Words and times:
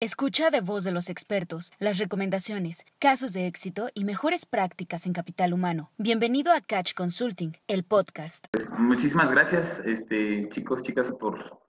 Escucha 0.00 0.50
de 0.50 0.60
voz 0.60 0.84
de 0.84 0.92
los 0.92 1.10
expertos 1.10 1.72
las 1.80 1.98
recomendaciones, 1.98 2.84
casos 3.00 3.32
de 3.32 3.48
éxito 3.48 3.88
y 3.94 4.04
mejores 4.04 4.46
prácticas 4.46 5.06
en 5.06 5.12
capital 5.12 5.52
humano. 5.52 5.90
Bienvenido 5.98 6.52
a 6.52 6.60
Catch 6.60 6.94
Consulting, 6.94 7.56
el 7.66 7.82
podcast. 7.82 8.46
Pues, 8.52 8.70
muchísimas 8.78 9.28
gracias, 9.28 9.82
este, 9.84 10.48
chicos, 10.50 10.82
chicas, 10.82 11.10
por 11.18 11.62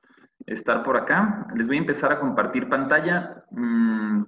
estar 0.45 0.83
por 0.83 0.95
acá. 0.95 1.47
Les 1.55 1.65
voy 1.65 1.77
a 1.77 1.79
empezar 1.79 2.11
a 2.11 2.19
compartir 2.19 2.69
pantalla. 2.69 3.45
Mm, 3.49 4.21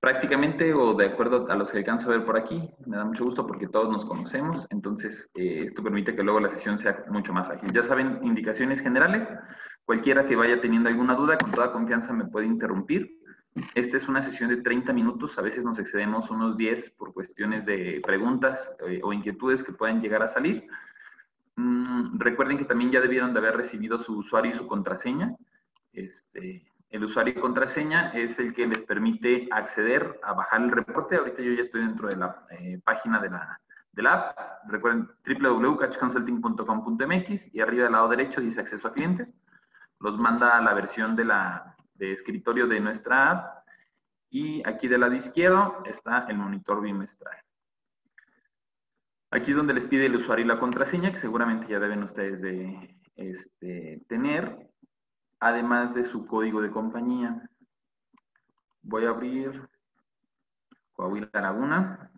prácticamente 0.00 0.72
o 0.72 0.94
de 0.94 1.06
acuerdo 1.06 1.44
a 1.48 1.56
los 1.56 1.70
que 1.70 1.78
alcanzo 1.78 2.08
a 2.08 2.16
ver 2.16 2.24
por 2.24 2.36
aquí, 2.36 2.70
me 2.86 2.96
da 2.96 3.04
mucho 3.04 3.24
gusto 3.24 3.46
porque 3.46 3.66
todos 3.66 3.90
nos 3.90 4.04
conocemos, 4.04 4.66
entonces 4.70 5.30
eh, 5.34 5.64
esto 5.66 5.82
permite 5.82 6.14
que 6.14 6.22
luego 6.22 6.40
la 6.40 6.48
sesión 6.48 6.78
sea 6.78 7.04
mucho 7.08 7.32
más 7.32 7.50
ágil. 7.50 7.72
Ya 7.72 7.82
saben, 7.82 8.20
indicaciones 8.22 8.80
generales, 8.80 9.28
cualquiera 9.84 10.26
que 10.26 10.36
vaya 10.36 10.60
teniendo 10.60 10.88
alguna 10.88 11.14
duda, 11.14 11.38
con 11.38 11.50
toda 11.50 11.72
confianza 11.72 12.12
me 12.12 12.26
puede 12.26 12.46
interrumpir. 12.46 13.18
Esta 13.74 13.96
es 13.96 14.06
una 14.06 14.22
sesión 14.22 14.50
de 14.50 14.58
30 14.58 14.92
minutos, 14.92 15.36
a 15.36 15.42
veces 15.42 15.64
nos 15.64 15.80
excedemos 15.80 16.30
unos 16.30 16.56
10 16.56 16.92
por 16.92 17.12
cuestiones 17.12 17.66
de 17.66 18.00
preguntas 18.04 18.76
eh, 18.86 19.00
o 19.02 19.12
inquietudes 19.12 19.64
que 19.64 19.72
puedan 19.72 20.00
llegar 20.00 20.22
a 20.22 20.28
salir. 20.28 20.68
Mm, 21.56 22.20
recuerden 22.20 22.56
que 22.56 22.64
también 22.64 22.92
ya 22.92 23.00
debieron 23.00 23.32
de 23.32 23.40
haber 23.40 23.56
recibido 23.56 23.98
su 23.98 24.18
usuario 24.18 24.52
y 24.52 24.54
su 24.54 24.68
contraseña. 24.68 25.34
Este, 25.92 26.67
el 26.90 27.04
usuario 27.04 27.34
y 27.36 27.40
contraseña 27.40 28.12
es 28.12 28.38
el 28.38 28.54
que 28.54 28.66
les 28.66 28.80
permite 28.82 29.46
acceder 29.50 30.18
a 30.22 30.32
bajar 30.32 30.62
el 30.62 30.70
reporte. 30.70 31.16
Ahorita 31.16 31.42
yo 31.42 31.52
ya 31.52 31.60
estoy 31.60 31.82
dentro 31.82 32.08
de 32.08 32.16
la 32.16 32.46
eh, 32.50 32.80
página 32.82 33.20
de 33.20 33.28
la, 33.30 33.60
de 33.92 34.02
la 34.02 34.14
app. 34.14 34.38
Recuerden 34.68 35.06
www.catchconsulting.com.mx 35.26 37.54
y 37.54 37.60
arriba 37.60 37.84
del 37.84 37.92
lado 37.92 38.08
derecho 38.08 38.40
dice 38.40 38.60
acceso 38.60 38.88
a 38.88 38.94
clientes. 38.94 39.34
Los 40.00 40.16
manda 40.16 40.56
a 40.56 40.62
la 40.62 40.72
versión 40.72 41.14
de, 41.14 41.26
la, 41.26 41.76
de 41.94 42.12
escritorio 42.12 42.66
de 42.66 42.80
nuestra 42.80 43.30
app. 43.30 43.58
Y 44.30 44.66
aquí 44.66 44.88
del 44.88 45.02
lado 45.02 45.14
izquierdo 45.14 45.82
está 45.84 46.24
el 46.28 46.38
monitor 46.38 46.80
bimestral. 46.80 47.36
Aquí 49.30 49.50
es 49.50 49.58
donde 49.58 49.74
les 49.74 49.84
pide 49.84 50.06
el 50.06 50.16
usuario 50.16 50.46
y 50.46 50.48
la 50.48 50.58
contraseña, 50.58 51.10
que 51.10 51.18
seguramente 51.18 51.66
ya 51.68 51.78
deben 51.78 52.02
ustedes 52.02 52.40
de 52.40 52.96
este, 53.16 54.00
tener 54.08 54.67
además 55.40 55.94
de 55.94 56.04
su 56.04 56.26
código 56.26 56.60
de 56.60 56.70
compañía. 56.70 57.48
Voy 58.82 59.04
a 59.04 59.10
abrir 59.10 59.68
Coahuila 60.92 61.30
Laguna, 61.32 62.10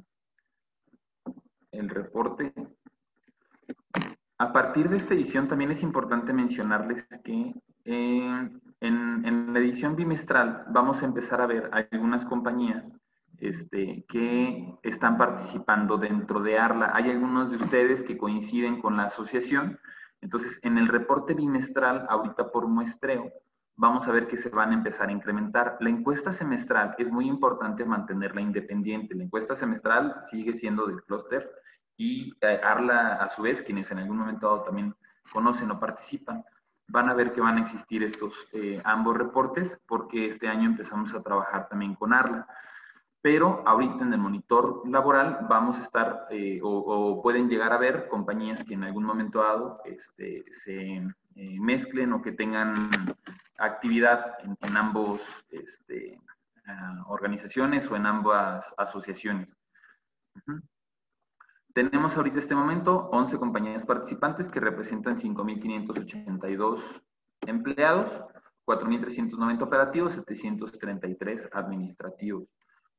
el 1.73 1.89
reporte. 1.89 2.53
A 4.39 4.53
partir 4.53 4.89
de 4.89 4.97
esta 4.97 5.15
edición 5.15 5.49
también 5.49 5.71
es 5.71 5.83
importante 5.83 6.33
mencionarles 6.33 7.05
que 7.23 7.55
eh, 7.85 8.51
en, 8.81 9.53
la 9.53 9.59
edición 9.59 9.97
bimestral 9.97 10.65
vamos 10.69 11.03
a 11.03 11.07
empezar 11.07 11.41
a 11.41 11.47
ver 11.47 11.71
algunas 11.73 12.25
compañías 12.25 12.91
este, 13.39 14.05
que 14.09 14.79
están 14.83 15.19
participando 15.19 15.99
dentro 15.99 16.41
de 16.41 16.59
ARLA. 16.59 16.93
Hay 16.95 17.11
algunos 17.11 17.51
de 17.51 17.57
ustedes 17.57 18.03
que 18.03 18.17
coinciden 18.17 18.81
con 18.81 18.97
la 18.97 19.05
asociación, 19.05 19.79
entonces, 20.21 20.59
en 20.63 20.79
el 20.79 20.89
reporte 20.89 21.35
bimestral, 21.35 22.07
ahorita 22.09 22.51
por 22.51 22.67
muestreo, 22.67 23.33
vamos 23.77 24.07
a 24.07 24.13
ver 24.13 24.29
que 24.29 24.37
se 24.37 24.51
van 24.51 24.71
a 24.71 24.75
empezar 24.75 25.09
a 25.09 25.13
incrementar. 25.13 25.79
La 25.81 25.89
encuesta 25.89 26.31
semestral 26.31 26.95
es 26.99 27.11
muy 27.11 27.27
importante 27.27 27.85
mantenerla 27.85 28.41
independiente. 28.41 29.15
La 29.15 29.25
encuesta 29.25 29.55
semestral 29.55 30.17
sigue 30.31 30.53
siendo 30.53 30.87
del 30.87 31.03
clúster 31.05 31.51
y 31.97 32.35
eh, 32.43 32.61
ARLA, 32.63 33.15
a 33.15 33.29
su 33.29 33.43
vez, 33.43 33.63
quienes 33.63 33.91
en 33.91 33.99
algún 33.99 34.19
momento 34.19 34.47
dado 34.47 34.63
también 34.65 34.95
conocen 35.33 35.71
o 35.71 35.81
participan, 35.81 36.45
van 36.89 37.09
a 37.09 37.15
ver 37.15 37.33
que 37.33 37.41
van 37.41 37.57
a 37.57 37.61
existir 37.63 38.03
estos 38.03 38.35
eh, 38.53 38.81
ambos 38.85 39.17
reportes 39.17 39.79
porque 39.87 40.27
este 40.27 40.49
año 40.49 40.69
empezamos 40.69 41.15
a 41.15 41.23
trabajar 41.23 41.69
también 41.69 41.95
con 41.95 42.13
ARLA 42.13 42.47
pero 43.23 43.63
ahorita 43.67 44.05
en 44.05 44.15
el 44.15 44.19
monitor 44.19 44.83
laboral 44.89 45.47
vamos 45.49 45.79
a 45.79 45.83
estar 45.83 46.27
eh, 46.31 46.61
o, 46.63 47.21
pueden 47.23 47.49
llegar 47.49 47.73
a 47.73 47.79
ver 47.79 48.09
compañías 48.09 48.65
que 48.65 48.75
en 48.75 48.85
algún 48.85 49.05
momento 49.05 49.41
dado 49.41 49.81
este, 49.85 50.45
se 50.51 50.97
eh, 50.97 51.61
mezclen 51.61 52.13
o 52.13 52.23
que 52.23 52.33
tengan 52.33 52.91
actividad 53.59 54.39
en, 54.43 54.77
ambos 54.77 55.21
este, 55.51 56.19
ah, 56.67 57.05
organizaciones 57.09 57.91
o 57.91 57.97
en 57.97 58.07
ambas 58.07 58.75
asociaciones. 58.79 59.55
Tenemos 61.75 62.17
ahorita 62.17 62.39
este 62.39 62.55
momento 62.55 63.11
11 63.13 63.39
compañías 63.39 63.85
participantes 63.85 64.49
que 64.49 64.61
representan 64.61 65.17
5.582 65.17 66.81
empleados, 67.43 68.11
4.390 68.67 69.63
operativos, 69.63 70.15
733 70.15 71.51
administrativos. 71.53 72.49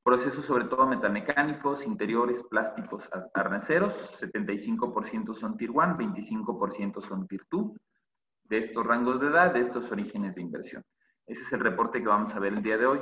Procesos 0.04 0.46
sobre 0.46 0.66
todo 0.66 0.88
metamecánicos, 0.88 1.86
interiores, 1.86 2.42
plásticos, 2.50 3.08
arneseros, 3.36 3.94
75% 4.20 5.36
son 5.36 5.58
Tier 5.58 5.70
1, 5.70 5.96
25% 5.96 7.02
son 7.02 7.28
Tier 7.28 7.46
2. 7.52 7.72
De 8.46 8.58
estos 8.58 8.86
rangos 8.86 9.22
de 9.22 9.28
edad, 9.28 9.54
de 9.54 9.60
estos 9.60 9.92
orígenes 9.92 10.34
de 10.34 10.42
inversión. 10.42 10.84
Ese 11.28 11.44
es 11.44 11.54
el 11.54 11.60
reporte 11.60 12.02
que 12.02 12.08
vamos 12.08 12.34
a 12.34 12.40
ver 12.40 12.54
el 12.54 12.64
día 12.64 12.80
de 12.80 12.88
hoy. 12.88 13.00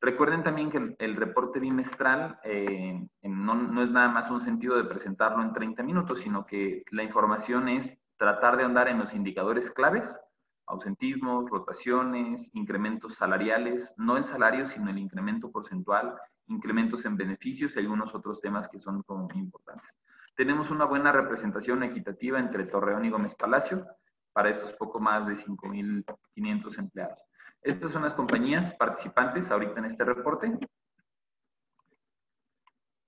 Recuerden 0.00 0.42
también 0.42 0.70
que 0.70 0.96
el, 0.98 1.16
reporte 1.16 1.60
bimestral 1.60 2.40
eh, 2.44 3.06
no, 3.22 3.54
no, 3.54 3.82
es 3.82 3.90
nada 3.90 4.08
más 4.08 4.30
un 4.30 4.40
sentido 4.40 4.76
de 4.76 4.84
presentarlo 4.84 5.42
en 5.42 5.52
30 5.52 5.82
minutos, 5.82 6.20
sino 6.20 6.46
que 6.46 6.82
la 6.92 7.02
información 7.02 7.68
es 7.68 7.98
tratar 8.16 8.56
de 8.56 8.64
andar 8.64 8.88
en 8.88 8.98
los 8.98 9.12
indicadores 9.12 9.70
claves, 9.70 10.18
ausentismos, 10.66 11.50
rotaciones, 11.50 12.50
incrementos 12.54 13.16
salariales, 13.16 13.92
no 13.98 14.16
el 14.16 14.24
salario, 14.24 14.66
sino 14.66 14.88
el 14.88 14.98
incremento 14.98 15.50
porcentual 15.50 16.16
incrementos 16.48 17.04
en 17.04 17.16
beneficios 17.16 17.76
y 17.76 17.78
algunos 17.78 18.14
otros 18.14 18.40
temas 18.40 18.68
que 18.68 18.78
son 18.78 19.02
como 19.02 19.28
muy 19.28 19.38
importantes. 19.38 19.96
Tenemos 20.36 20.70
una 20.70 20.84
buena 20.84 21.12
representación 21.12 21.82
equitativa 21.82 22.38
entre 22.38 22.64
Torreón 22.64 23.04
y 23.04 23.10
Gómez 23.10 23.34
Palacio 23.34 23.86
para 24.32 24.50
estos 24.50 24.72
poco 24.74 25.00
más 25.00 25.26
de 25.26 25.34
5.500 25.34 26.78
empleados. 26.78 27.18
Estas 27.62 27.90
son 27.90 28.02
las 28.02 28.14
compañías 28.14 28.72
participantes 28.74 29.50
ahorita 29.50 29.80
en 29.80 29.86
este 29.86 30.04
reporte. 30.04 30.56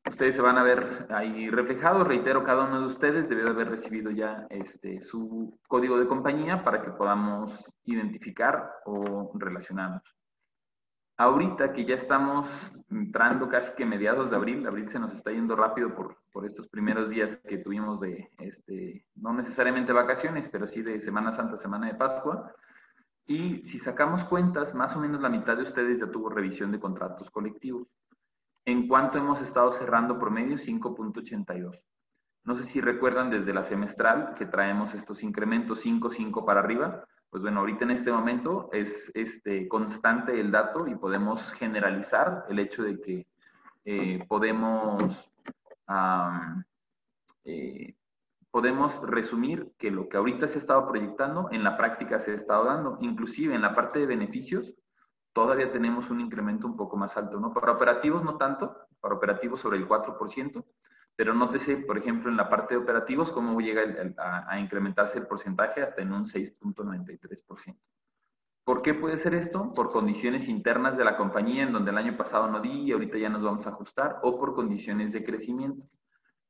Ustedes 0.09 0.35
se 0.35 0.43
van 0.43 0.59
a 0.59 0.65
ver 0.65 1.07
ahí 1.11 1.49
reflejados. 1.51 2.07
Reitero, 2.07 2.43
cada 2.43 2.65
uno 2.65 2.81
de 2.81 2.87
ustedes 2.87 3.29
debe 3.29 3.45
de 3.45 3.51
haber 3.51 3.71
recibido 3.71 4.11
ya 4.11 4.47
este, 4.51 5.01
su 5.03 5.57
código 5.69 5.99
de 5.99 6.09
compañía 6.09 6.65
para 6.65 6.83
que 6.83 6.91
podamos 6.91 7.65
identificar 7.85 8.73
o 8.87 9.31
relacionarnos. 9.39 10.03
Ahorita 11.21 11.75
que 11.75 11.85
ya 11.85 11.97
estamos 11.97 12.49
entrando 12.89 13.47
casi 13.51 13.75
que 13.75 13.85
mediados 13.85 14.31
de 14.31 14.37
abril, 14.37 14.67
abril 14.67 14.89
se 14.89 14.99
nos 14.99 15.13
está 15.13 15.31
yendo 15.31 15.55
rápido 15.55 15.95
por, 15.95 16.17
por 16.33 16.47
estos 16.47 16.67
primeros 16.67 17.11
días 17.11 17.37
que 17.47 17.59
tuvimos 17.59 18.01
de, 18.01 18.31
este, 18.39 19.05
no 19.17 19.35
necesariamente 19.35 19.93
vacaciones, 19.93 20.49
pero 20.49 20.67
sí 20.67 20.81
de 20.81 20.99
Semana 20.99 21.31
Santa, 21.31 21.59
Semana 21.59 21.89
de 21.89 21.95
Pascua. 21.95 22.55
Y 23.27 23.69
si 23.69 23.79
sacamos 23.79 24.25
cuentas, 24.25 24.75
más 24.75 24.97
o 24.97 25.01
menos 25.01 25.21
la 25.21 25.29
mitad 25.29 25.59
de 25.59 25.65
ustedes 25.65 26.01
ya 26.01 26.11
tuvo 26.11 26.31
revisión 26.31 26.73
de 26.73 26.81
contratos 26.81 27.31
colectivos. 27.31 27.87
¿En 28.65 28.89
cuánto 28.89 29.19
hemos 29.19 29.43
estado 29.43 29.73
cerrando 29.73 30.19
promedio? 30.19 30.57
5.82. 30.57 31.83
No 32.45 32.55
sé 32.55 32.63
si 32.63 32.81
recuerdan 32.81 33.29
desde 33.29 33.53
la 33.53 33.63
semestral 33.63 34.33
que 34.39 34.47
traemos 34.47 34.95
estos 34.95 35.23
incrementos 35.23 35.83
5, 35.83 36.09
5 36.09 36.47
para 36.47 36.61
arriba 36.61 37.05
pues 37.31 37.43
bueno, 37.43 37.61
ahorita 37.61 37.85
en 37.85 37.93
este 37.93 38.11
momento 38.11 38.69
es 38.73 39.13
este, 39.15 39.69
constante 39.69 40.39
el 40.39 40.51
dato 40.51 40.89
y 40.89 40.97
podemos 40.97 41.53
generalizar 41.53 42.45
el 42.49 42.59
hecho 42.59 42.83
de 42.83 43.01
que 43.01 43.27
eh, 43.85 44.25
podemos, 44.29 45.31
eh, 47.45 47.95
podemos 48.51 49.01
resumir 49.03 49.71
que 49.79 49.93
lo 49.93 50.09
que 50.09 50.17
ahorita 50.17 50.49
se 50.49 50.59
ha 50.59 50.61
estado 50.61 50.89
proyectando 50.89 51.49
en 51.53 51.63
la 51.63 51.77
práctica 51.77 52.19
se 52.19 52.33
ha 52.33 52.35
estado 52.35 52.65
dando. 52.65 52.99
Inclusive 53.01 53.55
en 53.55 53.63
la 53.63 53.75
parte 53.75 54.01
de 54.01 54.07
beneficios 54.07 54.75
todavía 55.33 55.71
tenemos 55.71 56.11
un 56.11 56.21
incremento 56.21 56.67
un 56.67 56.77
poco 56.77 56.97
más 56.97 57.17
alto, 57.17 57.39
¿no? 57.39 57.55
Para 57.55 57.73
operativos 57.73 58.25
no 58.25 58.37
tanto, 58.37 58.77
para 59.01 59.15
operativos 59.15 59.61
sobre 59.61 59.79
el 59.79 59.89
4%, 59.89 60.65
pero 61.17 61.35
nótese, 61.35 61.77
por 61.77 61.99
ejemplo, 61.99 62.31
en 62.31 62.37
la 62.37 62.49
parte 62.49 62.75
de 62.75 62.81
operativos, 62.81 63.31
cómo 63.31 63.61
llega 63.61 63.83
a, 64.17 64.59
incrementarse 64.59 65.19
el 65.19 65.27
porcentaje 65.27 65.83
hasta 65.83 66.03
en 66.03 66.13
un 66.13 66.25
6.93%. 66.25 67.77
¿Por 68.65 68.83
qué 68.83 68.95
puede 68.95 69.17
ser 69.17 69.35
esto? 69.35 69.73
Por 69.75 69.91
condiciones 69.91 70.49
internas 70.49 70.97
de 70.97 71.05
la 71.05 71.17
compañía, 71.17 71.65
en 71.65 71.73
donde 71.73 71.91
el 71.91 71.99
año 71.99 72.17
pasado 72.17 72.49
no 72.49 72.61
di 72.61 72.71
y 72.71 72.93
ahorita 72.93 73.19
ya 73.19 73.29
nos 73.29 73.43
vamos 73.43 73.67
a 73.67 73.71
ajustar, 73.71 74.21
o 74.23 74.39
por 74.39 74.55
condiciones 74.55 75.13
de 75.13 75.25
crecimiento. 75.25 75.87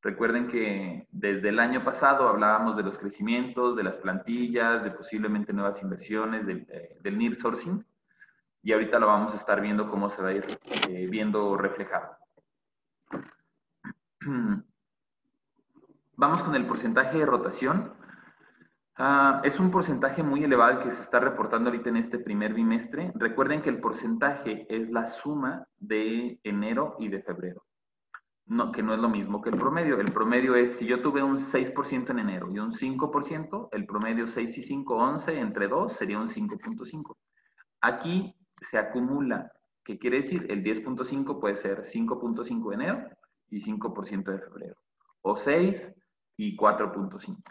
Recuerden 0.02 0.48
que 0.48 1.06
desde 1.10 1.50
el 1.50 1.58
año 1.58 1.84
pasado 1.84 2.28
hablábamos 2.28 2.76
de 2.76 2.82
los 2.82 2.96
crecimientos, 2.96 3.76
de 3.76 3.82
las 3.82 3.98
plantillas, 3.98 4.82
de 4.82 4.90
posiblemente 4.90 5.52
nuevas 5.52 5.82
inversiones, 5.82 6.46
del, 6.46 6.66
eh, 6.70 6.96
del 7.00 7.18
near 7.18 7.34
sourcing, 7.34 7.84
y 8.62 8.72
ahorita 8.72 8.98
lo 8.98 9.06
vamos 9.06 9.32
a 9.32 9.36
estar 9.36 9.60
viendo 9.60 9.90
cómo 9.90 10.08
se 10.08 10.22
va 10.22 10.28
a 10.28 10.32
ir 10.32 10.44
eh, 10.88 11.06
viendo 11.06 11.56
reflejado. 11.56 12.19
Vamos 16.16 16.42
con 16.42 16.54
el 16.54 16.66
porcentaje 16.66 17.18
de 17.18 17.26
rotación. 17.26 17.94
Ah, 18.96 19.40
es 19.44 19.58
un 19.58 19.70
porcentaje 19.70 20.22
muy 20.22 20.44
elevado 20.44 20.80
que 20.80 20.90
se 20.90 21.02
está 21.02 21.20
reportando 21.20 21.70
ahorita 21.70 21.88
en 21.88 21.96
este 21.96 22.18
primer 22.18 22.52
bimestre. 22.52 23.12
Recuerden 23.14 23.62
que 23.62 23.70
el 23.70 23.80
porcentaje 23.80 24.66
es 24.68 24.90
la 24.90 25.08
suma 25.08 25.66
de 25.78 26.38
enero 26.44 26.96
y 26.98 27.08
de 27.08 27.22
febrero, 27.22 27.64
no, 28.44 28.72
que 28.72 28.82
no 28.82 28.92
es 28.92 29.00
lo 29.00 29.08
mismo 29.08 29.40
que 29.40 29.48
el 29.48 29.56
promedio. 29.56 29.98
El 29.98 30.12
promedio 30.12 30.54
es, 30.54 30.72
si 30.72 30.86
yo 30.86 31.00
tuve 31.00 31.22
un 31.22 31.38
6% 31.38 32.10
en 32.10 32.18
enero 32.18 32.50
y 32.52 32.58
un 32.58 32.72
5%, 32.72 33.68
el 33.72 33.86
promedio 33.86 34.26
6 34.26 34.58
y 34.58 34.62
5, 34.62 34.94
11, 34.94 35.40
entre 35.40 35.68
2 35.68 35.92
sería 35.94 36.18
un 36.18 36.28
5.5. 36.28 37.16
Aquí 37.80 38.36
se 38.60 38.76
acumula, 38.76 39.50
¿qué 39.82 39.98
quiere 39.98 40.18
decir? 40.18 40.46
El 40.50 40.62
10.5 40.62 41.40
puede 41.40 41.54
ser 41.54 41.84
5.5 41.84 42.68
de 42.68 42.74
enero 42.74 43.10
y 43.50 43.60
5% 43.60 44.24
de 44.24 44.38
febrero, 44.38 44.76
o 45.22 45.36
6 45.36 45.92
y 46.36 46.56
4.5. 46.56 47.42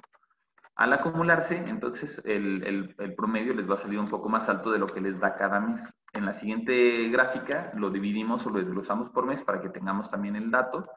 Al 0.79 0.93
acumularse, 0.93 1.57
entonces 1.67 2.21
el, 2.23 2.95
promedio 3.17 3.53
les 3.53 3.69
va 3.69 3.73
a 3.73 3.77
salir 3.77 3.99
un 3.99 4.07
poco 4.07 4.29
más 4.29 4.47
alto 4.47 4.71
de 4.71 4.79
lo 4.79 4.87
que 4.87 5.01
les 5.01 5.19
da 5.19 5.35
cada 5.35 5.59
mes. 5.59 5.93
En 6.13 6.25
la 6.25 6.31
siguiente 6.31 7.09
gráfica 7.09 7.73
lo 7.75 7.89
dividimos 7.89 8.45
o 8.45 8.49
lo 8.49 8.59
desglosamos 8.59 9.09
por 9.09 9.25
mes 9.25 9.41
para 9.41 9.59
que 9.59 9.67
tengamos 9.67 10.09
también 10.09 10.37
el 10.37 10.49
dato, 10.49 10.87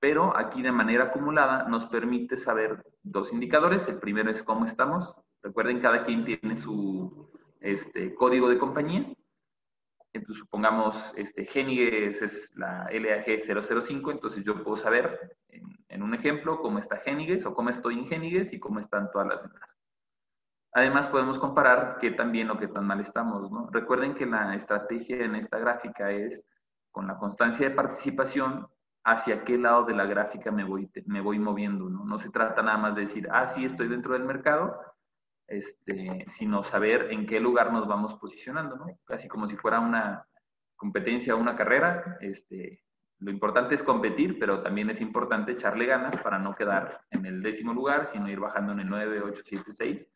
pero 0.00 0.34
aquí 0.34 0.62
de 0.62 0.72
manera 0.72 1.04
acumulada 1.04 1.68
nos 1.68 1.84
permite 1.84 2.38
saber 2.38 2.82
dos 3.02 3.30
indicadores. 3.32 3.86
El 3.88 3.98
primero 3.98 4.30
es 4.30 4.42
cómo 4.42 4.64
estamos. 4.64 5.14
Recuerden, 5.42 5.80
cada 5.80 6.04
quien 6.04 6.24
tiene 6.24 6.56
su 6.56 7.30
este, 7.60 8.14
código 8.14 8.48
de 8.48 8.58
compañía. 8.58 9.12
Entonces, 10.18 10.40
supongamos, 10.40 11.12
este, 11.16 11.44
Geniges 11.44 12.22
es 12.22 12.56
la 12.56 12.88
LAG 12.90 13.24
005, 13.38 14.10
entonces 14.10 14.44
yo 14.44 14.62
puedo 14.62 14.76
saber 14.76 15.36
en, 15.48 16.02
un 16.02 16.14
ejemplo 16.14 16.60
cómo 16.60 16.78
está 16.78 16.96
Geniges 16.96 17.44
o 17.46 17.54
cómo 17.54 17.70
estoy 17.70 17.98
en 17.98 18.06
Geniges 18.06 18.52
y 18.52 18.58
cómo 18.58 18.80
están 18.80 19.10
todas 19.10 19.28
las 19.28 19.42
demás. 19.42 19.78
Además, 20.72 21.08
podemos 21.08 21.38
comparar 21.38 21.98
qué 22.00 22.10
tan 22.10 22.30
bien 22.30 22.50
o 22.50 22.58
qué 22.58 22.68
tan 22.68 22.86
mal 22.86 23.00
estamos. 23.00 23.50
¿no? 23.50 23.68
Recuerden 23.70 24.14
que 24.14 24.26
la 24.26 24.54
estrategia 24.54 25.24
en 25.24 25.34
esta 25.34 25.58
gráfica 25.58 26.10
es 26.10 26.44
con 26.90 27.06
la 27.06 27.16
constancia 27.16 27.68
de 27.68 27.74
participación, 27.74 28.68
hacia 29.04 29.44
qué 29.44 29.56
lado 29.56 29.84
de 29.84 29.94
la 29.94 30.04
gráfica 30.04 30.50
me 30.50 30.64
voy, 30.64 30.90
me 31.06 31.20
voy 31.20 31.38
moviendo. 31.38 31.88
¿no? 31.88 32.04
no 32.04 32.18
se 32.18 32.30
trata 32.30 32.62
nada 32.62 32.78
más 32.78 32.94
de 32.94 33.02
decir, 33.02 33.28
ah, 33.32 33.46
sí, 33.46 33.64
estoy 33.64 33.88
dentro 33.88 34.12
del 34.12 34.24
mercado, 34.24 34.78
este, 35.48 36.26
sino 36.28 36.62
saber 36.62 37.08
en 37.10 37.26
qué 37.26 37.40
lugar 37.40 37.72
nos 37.72 37.88
vamos 37.88 38.14
posicionando, 38.14 38.76
¿no? 38.76 38.86
Casi 39.04 39.28
como 39.28 39.48
si 39.48 39.56
fuera 39.56 39.80
una 39.80 40.26
competencia 40.76 41.34
o 41.34 41.38
una 41.38 41.56
carrera. 41.56 42.18
Este, 42.20 42.82
lo 43.20 43.30
importante 43.30 43.74
es 43.74 43.82
competir, 43.82 44.38
pero 44.38 44.62
también 44.62 44.90
es 44.90 45.00
importante 45.00 45.52
echarle 45.52 45.86
ganas 45.86 46.16
para 46.18 46.38
no 46.38 46.54
quedar 46.54 47.00
en 47.10 47.26
el 47.26 47.42
décimo 47.42 47.72
lugar, 47.72 48.06
sino 48.06 48.28
ir 48.28 48.38
bajando 48.38 48.72
en 48.72 48.80
el 48.80 48.88
9, 48.88 49.22
8, 49.22 49.42
7, 49.44 49.72
6. 49.72 50.08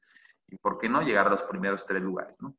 Y 0.49 0.59
por 0.59 0.79
qué 0.79 0.89
no 0.89 1.03
llegar 1.03 1.27
a 1.27 1.31
los 1.31 1.43
primeros 1.45 1.85
tres 1.87 2.03
lugares, 2.03 2.37
¿no? 2.41 2.55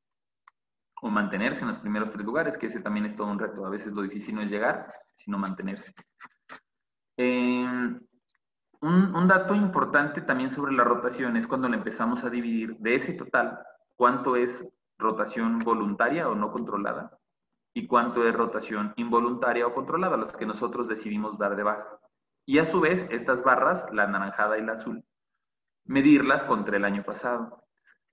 O 1.02 1.10
mantenerse 1.10 1.62
en 1.62 1.70
los 1.70 1.78
primeros 1.78 2.12
tres 2.12 2.26
lugares, 2.26 2.58
que 2.58 2.68
ese 2.68 2.82
también 2.82 3.06
es 3.06 3.16
todo 3.16 3.28
un 3.28 3.40
reto. 3.40 3.66
A 3.66 3.70
veces 3.70 3.94
lo 3.94 4.02
difícil 4.02 4.36
no 4.36 4.42
es 4.42 4.50
llegar, 4.50 4.92
sino 5.16 5.38
mantenerse. 5.38 5.94
Eh, 7.18 8.00
un, 8.84 9.28
dato 9.28 9.56
importante 9.56 10.22
también 10.22 10.50
sobre 10.50 10.74
la 10.74 10.84
rotación 10.84 11.38
es 11.38 11.48
cuando 11.48 11.70
le 11.70 11.78
empezamos 11.78 12.24
a 12.24 12.30
dividir 12.30 12.76
de 12.78 12.96
ese 12.96 13.14
total, 13.14 13.60
cuánto 13.96 14.36
es 14.36 14.68
rotación 14.98 15.60
voluntaria 15.60 16.30
o 16.30 16.36
no 16.36 16.52
controlada 16.52 17.18
y 17.74 17.88
cuánto 17.88 18.28
es 18.28 18.36
rotación 18.36 18.94
involuntaria 18.98 19.66
o 19.66 19.74
controlada, 19.74 20.18
las 20.18 20.36
que 20.36 20.46
nosotros 20.46 20.90
decidimos 20.90 21.38
dar 21.38 21.56
de 21.56 21.64
baja. 21.64 22.00
Y 22.46 22.60
a 22.60 22.66
su 22.66 22.82
vez, 22.82 23.08
estas 23.10 23.42
barras, 23.44 23.86
la 23.94 24.04
anaranjada 24.04 24.58
y 24.58 24.66
la 24.66 24.74
azul, 24.74 25.04
medirlas 25.86 26.44
contra 26.44 26.76
el 26.76 26.84
año 26.84 27.04
pasado. 27.04 27.64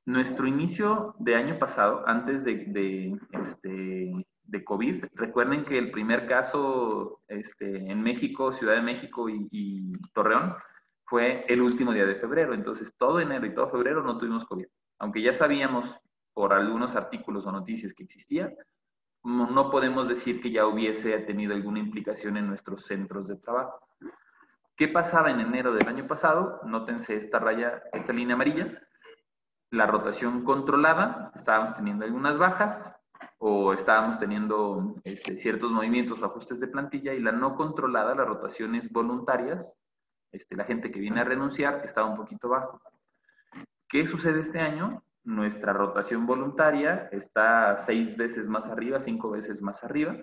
Nuestro 0.07 0.47
inicio 0.47 1.17
de 1.19 1.35
año 1.35 1.59
pasado, 1.59 2.05
antes 2.07 2.45
de, 2.45 3.19
este, 3.33 4.27
de 4.51 4.65
COVID, 4.65 5.05
recuerden 5.15 5.65
que 5.65 5.79
el 5.79 5.91
primer 5.91 6.27
caso 6.27 7.21
este, 7.29 7.91
en 7.91 8.03
México, 8.03 8.53
Ciudad 8.53 8.75
de 8.75 8.83
México 8.83 9.29
y, 9.29 9.93
Torreón, 10.13 10.57
fue 11.05 11.45
el 11.49 11.63
último 11.63 11.93
día 11.93 12.07
de 12.07 12.17
febrero. 12.17 12.53
Entonces, 12.55 12.95
todo 12.97 13.21
enero 13.21 13.47
y 13.47 13.55
todo 13.55 13.71
febrero 13.71 14.03
no 14.03 14.19
tuvimos 14.19 14.45
COVID. 14.45 14.67
Aunque 14.99 15.23
ya 15.23 15.33
sabíamos 15.33 15.99
por 16.35 16.53
algunos 16.53 16.95
artículos 16.97 17.47
o 17.47 17.53
noticias 17.53 17.95
que 17.95 18.05
existía, 18.05 18.53
no 19.23 19.71
podemos 19.71 20.09
decir 20.09 20.41
que 20.41 20.51
ya 20.51 20.67
hubiese 20.67 21.17
tenido 21.21 21.55
alguna 21.55 21.79
implicación 21.79 22.37
en 22.37 22.49
nuestros 22.49 22.87
centros 22.87 23.29
de 23.29 23.37
trabajo. 23.37 23.87
¿Qué 24.77 24.89
pasaba 24.89 25.31
en 25.31 25.41
enero 25.41 25.73
del 25.73 25.87
año 25.87 26.07
pasado? 26.07 26.61
Nótense 26.65 27.17
esta 27.17 27.39
raya, 27.39 27.83
esta 27.93 28.13
línea 28.13 28.35
amarilla. 28.35 28.81
La 29.71 29.87
rotación 29.87 30.43
controlada, 30.43 31.31
estábamos 31.35 31.77
teniendo 31.77 32.05
algunas 32.05 32.39
bajas, 32.39 33.00
o 33.43 33.73
estábamos 33.73 34.19
teniendo 34.19 34.97
este, 35.03 35.35
ciertos 35.39 35.73
movimientos 35.73 36.21
o 36.21 36.27
ajustes 36.27 36.61
de 36.61 36.69
plantilla 36.69 37.15
y 37.15 37.21
la 37.21 37.33
no 37.33 37.55
controlada, 37.55 38.15
las 38.15 38.27
rotaciones 38.27 38.93
voluntarias, 38.93 39.79
este, 40.31 40.57
la 40.57 40.65
gente 40.65 40.91
que 40.91 41.01
viene 41.01 41.23
a 41.23 41.25
renunciar 41.25 41.81
estaba 41.83 42.11
un 42.11 42.17
poquito 42.17 42.51
bajo. 42.51 42.83
¿Qué 43.89 44.07
sucede 44.07 44.41
este 44.41 44.61
año? 44.61 45.03
Nuestra 45.25 45.73
rotación 45.73 46.27
voluntaria 46.27 47.09
está 47.13 47.79
seis 47.79 48.15
veces 48.15 48.47
más 48.47 48.69
arriba, 48.69 49.01
cinco 49.01 49.31
veces 49.31 49.63
más 49.63 49.83
arriba, 49.85 50.19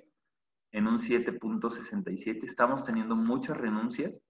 en 0.71 0.87
un 0.87 0.99
7.67. 0.99 2.43
Estamos 2.43 2.83
teniendo 2.83 3.15
muchas 3.15 3.57
renuncias 3.57 4.21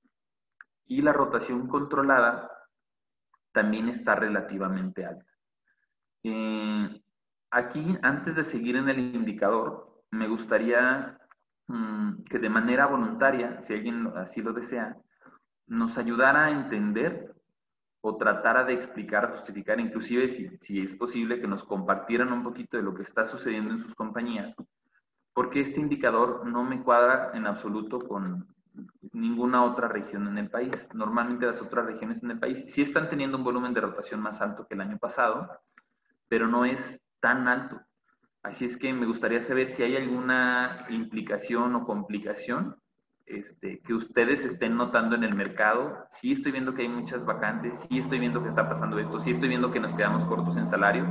y 0.85 1.01
la 1.01 1.11
rotación 1.11 1.67
controlada 1.67 2.49
también 3.51 3.89
está 3.89 4.15
relativamente 4.15 5.05
alta. 5.05 5.25
Eh, 6.23 7.01
Aquí, 7.51 7.97
antes 8.01 8.35
de 8.35 8.43
seguir 8.43 8.75
en 8.75 8.89
el 8.89 8.99
indicador, 8.99 10.03
me 10.11 10.27
gustaría 10.27 11.17
mm, 11.67 12.23
que 12.23 12.39
de 12.39 12.49
manera 12.49 12.87
voluntaria, 12.87 13.61
si 13.61 13.73
alguien 13.73 14.11
así 14.15 14.41
lo 14.41 14.53
desea, 14.53 14.97
nos 15.67 15.97
ayudara 15.97 16.45
a 16.45 16.51
entender 16.51 17.33
o 18.01 18.17
tratara 18.17 18.63
de 18.63 18.73
explicar, 18.73 19.31
justificar, 19.31 19.79
inclusive 19.79 20.27
si, 20.29 20.49
si 20.59 20.81
es 20.81 20.93
posible 20.93 21.39
que 21.39 21.47
nos 21.47 21.63
compartieran 21.63 22.31
un 22.31 22.43
poquito 22.43 22.77
de 22.77 22.83
lo 22.83 22.93
que 22.93 23.03
está 23.03 23.25
sucediendo 23.25 23.73
en 23.73 23.79
sus 23.79 23.95
compañías, 23.95 24.55
porque 25.33 25.61
este 25.61 25.79
indicador 25.79 26.45
no 26.45 26.63
me 26.63 26.81
cuadra 26.83 27.31
en 27.33 27.47
absoluto 27.47 27.99
con 27.99 28.47
ninguna 29.13 29.63
otra 29.63 29.87
región 29.87 30.27
en 30.27 30.37
el 30.37 30.49
país. 30.49 30.89
Normalmente 30.93 31.45
las 31.45 31.61
otras 31.61 31.85
regiones 31.85 32.23
en 32.23 32.31
el 32.31 32.39
país 32.39 32.63
sí 32.67 32.81
están 32.81 33.09
teniendo 33.09 33.37
un 33.37 33.43
volumen 33.43 33.73
de 33.73 33.81
rotación 33.81 34.21
más 34.21 34.41
alto 34.41 34.67
que 34.67 34.75
el 34.75 34.81
año 34.81 34.97
pasado, 34.97 35.49
pero 36.27 36.47
no 36.47 36.65
es 36.65 37.01
tan 37.27 37.49
alto. 37.49 37.81
Así 38.41 38.63
es 38.63 38.77
que 38.77 38.93
me 38.93 39.05
gustaría 39.05 39.41
saber 39.41 39.67
si 39.67 39.83
hay 39.83 39.97
alguna 39.97 40.85
implicación 40.87 41.75
o 41.75 41.85
complicación 41.85 42.77
este, 43.25 43.81
que 43.81 43.93
ustedes 43.93 44.45
estén 44.45 44.77
notando 44.77 45.17
en 45.17 45.25
el 45.25 45.35
mercado. 45.35 46.07
Sí 46.09 46.31
estoy 46.31 46.53
viendo 46.53 46.73
que 46.73 46.83
hay 46.83 46.87
muchas 46.87 47.25
vacantes, 47.25 47.85
sí 47.89 47.97
estoy 47.97 48.19
viendo 48.19 48.41
que 48.41 48.47
está 48.47 48.69
pasando 48.69 48.97
esto, 48.97 49.19
sí 49.19 49.31
estoy 49.31 49.49
viendo 49.49 49.73
que 49.73 49.81
nos 49.81 49.93
quedamos 49.93 50.23
cortos 50.23 50.55
en 50.55 50.67
salario. 50.67 51.05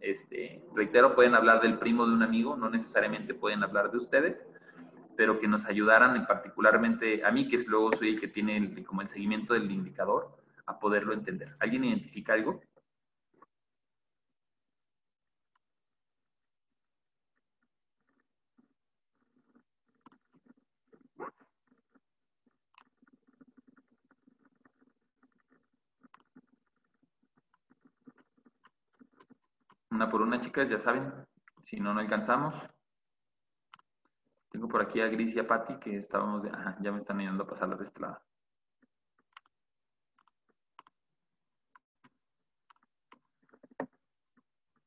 Este, 0.00 0.64
reitero, 0.74 1.14
pueden 1.14 1.36
hablar 1.36 1.60
del 1.60 1.78
primo 1.78 2.08
de 2.08 2.14
un 2.14 2.24
amigo, 2.24 2.56
no 2.56 2.68
necesariamente 2.68 3.32
pueden 3.32 3.62
hablar 3.62 3.92
de 3.92 3.98
ustedes, 3.98 4.44
pero 5.16 5.38
que 5.38 5.46
nos 5.46 5.64
ayudaran, 5.66 6.26
particularmente 6.26 7.24
a 7.24 7.30
mí, 7.30 7.46
que 7.46 7.54
es 7.54 7.68
luego 7.68 7.92
soy 7.92 8.08
el 8.14 8.20
que 8.20 8.26
tiene 8.26 8.82
como 8.82 9.02
el 9.02 9.08
seguimiento 9.08 9.54
del 9.54 9.70
indicador, 9.70 10.36
a 10.66 10.80
poderlo 10.80 11.12
entender. 11.12 11.54
¿Alguien 11.60 11.84
identifica 11.84 12.32
algo? 12.32 12.60
Una 29.96 30.10
por 30.10 30.20
una, 30.20 30.38
chicas, 30.38 30.68
ya 30.68 30.78
saben. 30.78 31.10
Si 31.62 31.80
no, 31.80 31.94
no 31.94 32.00
alcanzamos. 32.00 32.54
Tengo 34.50 34.68
por 34.68 34.82
aquí 34.82 35.00
a 35.00 35.08
Gris 35.08 35.34
y 35.34 35.38
a 35.38 35.46
Patti 35.46 35.78
que 35.78 35.96
estábamos. 35.96 36.44
Ajá, 36.52 36.76
ya 36.82 36.92
me 36.92 36.98
están 36.98 37.18
ayudando 37.18 37.44
a 37.44 37.46
pasarlas 37.46 37.78
de 37.78 37.84
este 37.86 38.00
lado. 38.00 38.20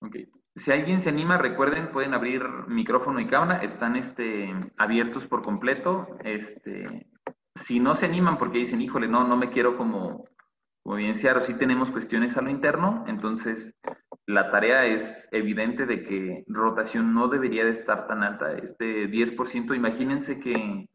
Ok. 0.02 0.16
Si 0.56 0.72
alguien 0.72 1.00
se 1.00 1.10
anima, 1.10 1.40
recuerden, 1.40 1.92
pueden 1.92 2.14
abrir 2.14 2.44
micrófono 2.68 3.20
y 3.20 3.26
cámara. 3.26 3.64
Están 3.64 3.96
este, 3.96 4.54
abiertos 4.78 5.26
por 5.26 5.42
completo. 5.42 6.20
Este, 6.24 7.08
si 7.56 7.80
no 7.80 7.96
se 7.96 8.06
animan 8.06 8.38
porque 8.38 8.60
dicen, 8.60 8.80
híjole, 8.80 9.08
no, 9.08 9.24
no 9.24 9.38
me 9.38 9.50
quiero 9.50 9.76
como, 9.76 10.26
como 10.84 10.98
evidenciar 10.98 11.36
o 11.38 11.42
si 11.42 11.56
tenemos 11.56 11.90
cuestiones 11.90 12.38
a 12.38 12.44
lo 12.44 12.52
interno, 12.52 13.06
entonces 13.08 13.76
la 14.30 14.52
tarea 14.52 14.86
es 14.86 15.28
evidente 15.32 15.88
de 15.88 16.04
que 16.04 16.44
rotación 16.46 17.16
no 17.16 17.30
debería 17.30 17.66
de 17.66 17.72
estar 17.72 18.06
tan 18.06 18.22
alta. 18.22 18.54
Este 18.54 19.10
10%, 19.10 19.76
imagínense 19.76 20.40
que 20.40 20.88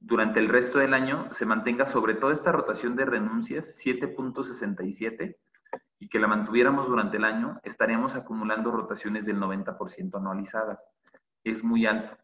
durante 0.00 0.40
el 0.40 0.48
resto 0.48 0.78
del 0.78 0.94
año 0.94 1.28
se 1.30 1.44
mantenga 1.44 1.84
sobre 1.84 2.14
toda 2.14 2.32
esta 2.32 2.50
rotación 2.50 2.96
de 2.96 3.04
renuncias 3.04 3.78
7.67 3.84 5.36
y 5.98 6.08
que 6.08 6.18
la 6.18 6.28
mantuviéramos 6.28 6.88
durante 6.88 7.18
el 7.18 7.24
año, 7.24 7.60
estaríamos 7.62 8.14
acumulando 8.14 8.70
rotaciones 8.70 9.26
del 9.26 9.38
90% 9.38 10.16
anualizadas. 10.16 10.82
Es 11.44 11.62
muy 11.62 11.84
alto. 11.84 12.16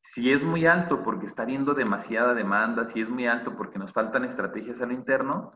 Si 0.00 0.32
es 0.32 0.42
muy 0.42 0.64
alto 0.64 1.02
porque 1.02 1.26
está 1.26 1.42
habiendo 1.42 1.74
demasiada 1.74 2.32
demanda, 2.32 2.86
si 2.86 3.02
es 3.02 3.10
muy 3.10 3.26
alto 3.26 3.54
porque 3.54 3.78
nos 3.78 3.92
faltan 3.92 4.24
estrategias 4.24 4.80
a 4.80 4.86
lo 4.86 4.94
interno, 4.94 5.52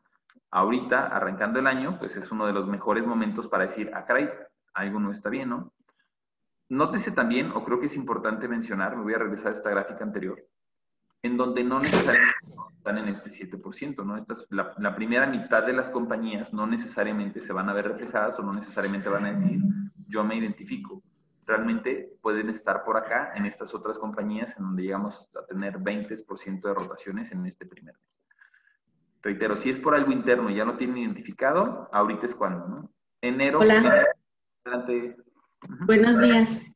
ahorita, 0.51 1.07
arrancando 1.07 1.59
el 1.59 1.67
año, 1.67 1.99
pues 1.99 2.17
es 2.17 2.31
uno 2.33 2.47
de 2.47 2.53
los 2.53 2.67
mejores 2.67 3.07
momentos 3.07 3.49
para 3.49 3.65
decir, 3.65 3.91
ah, 3.95 4.05
caray, 4.05 4.29
algo 4.75 5.01
no 5.01 5.11
está 5.11 5.29
bien, 5.31 5.51
¿no? 5.51 5.73
Nótese 6.69 7.13
también, 7.13 7.51
o 7.53 7.65
creo 7.65 7.81
que 7.81 7.87
es 7.87 7.97
importante 7.97 8.49
mencionar, 8.49 8.97
me 8.97 9.03
voy 9.03 9.15
a 9.15 9.19
regresar 9.19 9.49
a 9.49 9.53
esta 9.53 9.71
gráfica 9.71 10.05
anterior, 10.05 10.45
en 11.23 11.37
donde 11.37 11.65
no 11.65 11.81
necesariamente 11.81 12.37
están 12.77 12.99
en 12.99 13.09
este 13.09 13.31
7%, 13.31 14.05
¿no? 14.05 14.17
Estas, 14.17 14.47
la, 14.51 14.73
la, 14.79 14.95
primera 14.95 15.27
mitad 15.27 15.67
de 15.67 15.73
las 15.73 15.91
compañías 15.91 16.53
no 16.53 16.67
necesariamente 16.67 17.41
se 17.41 17.53
van 17.53 17.69
a 17.69 17.73
ver 17.73 17.89
reflejadas 17.89 18.39
o 18.39 18.43
no 18.43 18.53
necesariamente 18.53 19.09
van 19.09 19.27
a 19.27 19.33
decir, 19.33 19.61
yo 20.07 20.25
me 20.25 20.37
identifico. 20.37 21.03
Realmente 21.45 22.17
pueden 22.23 22.49
estar 22.49 22.85
por 22.85 22.97
acá 22.97 23.33
en 23.35 23.47
estas 23.47 23.75
otras 23.75 23.99
compañías 23.99 24.57
en 24.57 24.65
donde 24.65 24.85
llegamos 24.85 25.29
a 25.37 25.45
tener 25.47 25.79
20% 25.79 26.61
de 26.61 26.75
rotaciones 26.75 27.33
en 27.33 27.45
este 27.47 27.67
primer 27.67 27.95
mes. 27.95 28.30
Reitero, 29.23 29.57
si 29.57 29.71
es 29.71 29.79
por 29.79 29.95
algo 29.95 30.13
interno 30.13 30.51
y 30.51 30.57
ya 30.57 30.65
lo 30.65 30.77
tienen 30.77 30.99
identificado, 30.99 31.89
ahorita 31.93 32.27
es 32.27 32.35
cuando, 32.35 32.67
¿no? 32.69 32.91
Enero. 33.21 33.59
Hola. 33.61 34.07
Adelante. 34.65 35.17
Buenos 35.87 36.21
días. 36.21 36.67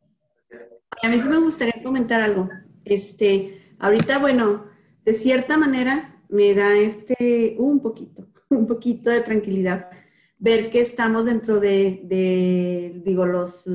A 1.03 1.09
mí 1.09 1.21
sí 1.21 1.29
me 1.29 1.39
gustaría 1.39 1.83
comentar 1.83 2.21
algo. 2.21 2.49
Este, 2.85 3.65
Ahorita, 3.79 4.19
bueno, 4.19 4.67
de 5.05 5.15
cierta 5.15 5.59
manera 5.59 6.23
me 6.29 6.55
da 6.55 6.75
este, 6.75 7.57
un 7.59 7.81
poquito, 7.81 8.29
un 8.49 8.67
poquito 8.67 9.11
de 9.11 9.21
tranquilidad 9.21 9.91
ver 10.39 10.71
que 10.71 10.81
estamos 10.81 11.25
dentro 11.25 11.61
de, 11.61 13.01
digo, 13.05 13.25
los, 13.27 13.69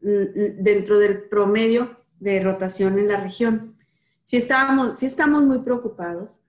dentro 0.00 0.98
del 0.98 1.28
promedio 1.28 2.04
de 2.20 2.42
rotación 2.42 2.98
en 2.98 3.08
la 3.08 3.20
región. 3.20 3.76
Sí, 4.22 4.36
estábamos, 4.36 4.98
sí 4.98 5.06
estamos 5.06 5.44
muy 5.44 5.60
preocupados 5.60 6.40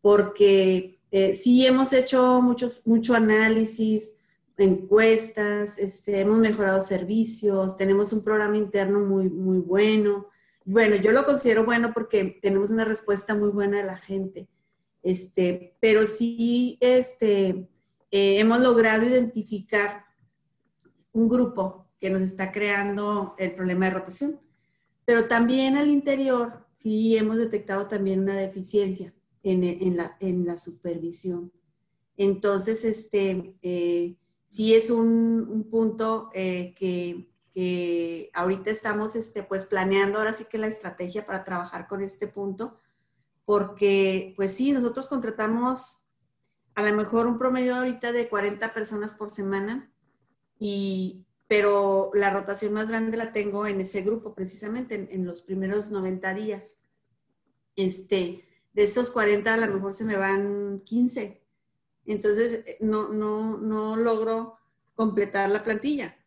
porque 0.00 0.97
eh, 1.10 1.34
sí 1.34 1.66
hemos 1.66 1.92
hecho 1.92 2.40
muchos, 2.42 2.86
mucho 2.86 3.14
análisis, 3.14 4.14
encuestas, 4.56 5.78
este, 5.78 6.20
hemos 6.20 6.38
mejorado 6.38 6.82
servicios, 6.82 7.76
tenemos 7.76 8.12
un 8.12 8.22
programa 8.22 8.56
interno 8.56 9.00
muy, 9.00 9.28
muy 9.30 9.58
bueno, 9.58 10.26
bueno, 10.70 10.96
yo 10.96 11.12
lo 11.12 11.24
considero 11.24 11.64
bueno 11.64 11.92
porque 11.94 12.38
tenemos 12.42 12.68
una 12.68 12.84
respuesta 12.84 13.34
muy 13.34 13.48
buena 13.48 13.78
de 13.78 13.84
la 13.84 13.96
gente. 13.96 14.48
Este, 15.02 15.74
pero 15.80 16.04
sí 16.04 16.76
este, 16.80 17.70
eh, 18.10 18.38
hemos 18.38 18.60
logrado 18.60 19.06
identificar 19.06 20.04
un 21.12 21.26
grupo 21.26 21.86
que 21.98 22.10
nos 22.10 22.20
está 22.20 22.52
creando 22.52 23.34
el 23.38 23.54
problema 23.54 23.86
de 23.86 23.92
rotación. 23.92 24.40
Pero 25.06 25.24
también 25.24 25.78
al 25.78 25.88
interior 25.88 26.66
sí 26.74 27.16
hemos 27.16 27.38
detectado 27.38 27.86
también 27.86 28.20
una 28.20 28.34
deficiencia 28.34 29.14
en, 29.50 30.46
la, 30.46 30.56
supervisión. 30.56 31.52
Entonces, 32.16 32.84
este, 32.84 33.54
eh, 33.62 34.16
sí 34.46 34.74
es 34.74 34.90
un, 34.90 35.66
punto 35.70 36.30
eh, 36.34 36.74
que 36.76 38.30
ahorita 38.34 38.70
estamos 38.70 39.16
este, 39.16 39.42
pues 39.42 39.64
planeando 39.64 40.18
ahora 40.18 40.32
sí 40.32 40.44
que 40.48 40.58
la 40.58 40.68
estrategia 40.68 41.26
para 41.26 41.44
trabajar 41.44 41.88
con 41.88 42.02
este 42.02 42.28
punto, 42.28 42.78
porque 43.44 44.34
pues 44.36 44.52
sí, 44.52 44.72
nosotros 44.72 45.08
contratamos 45.08 46.08
a 46.74 46.82
lo 46.82 46.96
mejor 46.96 47.26
un 47.26 47.38
promedio 47.38 47.74
ahorita 47.74 48.12
de 48.12 48.28
40 48.28 48.72
personas 48.72 49.14
por 49.14 49.30
semana, 49.30 49.90
y, 50.60 51.24
pero 51.48 52.12
la 52.14 52.30
rotación 52.30 52.72
más 52.72 52.88
grande 52.88 53.16
la 53.16 53.32
tengo 53.32 53.66
en 53.66 53.80
ese 53.80 54.02
grupo, 54.02 54.34
precisamente 54.34 55.08
en, 55.10 55.26
los 55.26 55.42
primeros 55.42 55.90
90 55.90 56.34
días. 56.34 56.76
Este, 57.74 58.44
de 58.72 58.82
esos 58.84 59.10
40 59.10 59.54
a 59.54 59.56
lo 59.56 59.74
mejor 59.74 59.92
se 59.92 60.04
me 60.04 60.16
van 60.16 60.80
15. 60.84 61.42
Entonces, 62.06 62.64
no, 62.80 63.08
no, 63.08 63.58
no 63.58 63.96
logro 63.96 64.58
completar 64.94 65.50
la 65.50 65.62
plantilla 65.64 66.18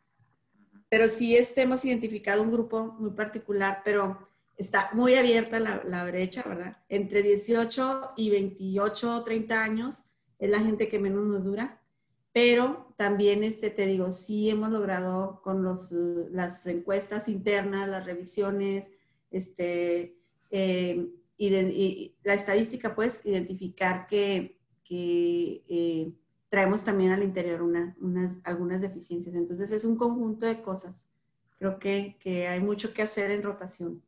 pero 0.91 1.07
sí 1.07 1.37
este, 1.37 1.61
hemos 1.61 1.85
identificado 1.85 2.43
un 2.43 2.51
grupo 2.51 2.97
muy 2.99 3.11
particular, 3.11 3.81
pero 3.85 4.27
está 4.57 4.89
muy 4.91 5.13
abierta 5.15 5.57
la, 5.61 6.03
brecha, 6.03 6.43
¿verdad? 6.45 6.79
Entre 6.89 7.23
18 7.23 8.11
y 8.17 8.29
28 8.29 9.23
30 9.23 9.63
años 9.63 10.03
es 10.37 10.49
la 10.49 10.59
gente 10.59 10.89
que 10.89 10.99
menos 10.99 11.25
nos 11.25 11.45
dura, 11.45 11.81
pero 12.33 12.93
también, 12.97 13.45
este, 13.45 13.69
te 13.69 13.85
digo, 13.85 14.11
sí 14.11 14.49
hemos 14.49 14.69
logrado 14.69 15.39
con 15.41 15.63
los, 15.63 15.93
las 15.93 16.67
encuestas 16.67 17.29
internas, 17.29 17.87
las 17.87 18.05
revisiones, 18.05 18.91
este, 19.31 20.17
eh, 20.49 21.07
y, 21.47 22.15
la 22.23 22.33
estadística, 22.33 22.93
pues, 22.93 23.25
identificar 23.25 24.05
que, 24.07 24.59
que 24.83 25.63
eh, 25.67 26.13
traemos 26.49 26.85
también 26.85 27.11
al 27.11 27.23
interior 27.23 27.61
una, 27.61 27.95
unas, 27.99 28.39
algunas 28.43 28.81
deficiencias. 28.81 29.35
Entonces 29.35 29.71
es 29.71 29.85
un 29.85 29.97
conjunto 29.97 30.45
de 30.45 30.61
cosas. 30.61 31.09
Creo 31.57 31.79
que, 31.79 32.17
que 32.19 32.47
hay 32.47 32.59
mucho 32.59 32.93
que 32.93 33.01
hacer 33.01 33.31
en 33.31 33.43
rotación. 33.43 34.01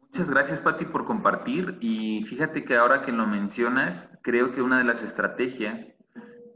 Muchas 0.00 0.28
gracias, 0.28 0.60
Patti, 0.60 0.84
por 0.84 1.04
compartir. 1.04 1.78
Y 1.80 2.24
fíjate 2.24 2.64
que 2.64 2.76
ahora 2.76 3.02
que 3.02 3.12
lo 3.12 3.26
mencionas, 3.26 4.10
creo 4.22 4.52
que 4.52 4.62
una 4.62 4.78
de 4.78 4.84
las 4.84 5.02
estrategias 5.02 5.92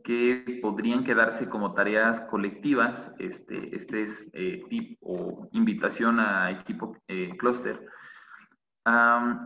que 0.03 0.61
podrían 0.61 1.03
quedarse 1.03 1.49
como 1.49 1.73
tareas 1.73 2.21
colectivas, 2.21 3.11
este, 3.19 3.75
este 3.75 4.03
es 4.03 4.29
eh, 4.35 4.63
tip 4.69 4.99
o 5.01 5.49
invitación 5.53 6.21
a 6.21 6.51
equipo 6.51 6.97
eh, 7.09 7.31
cluster, 7.39 7.81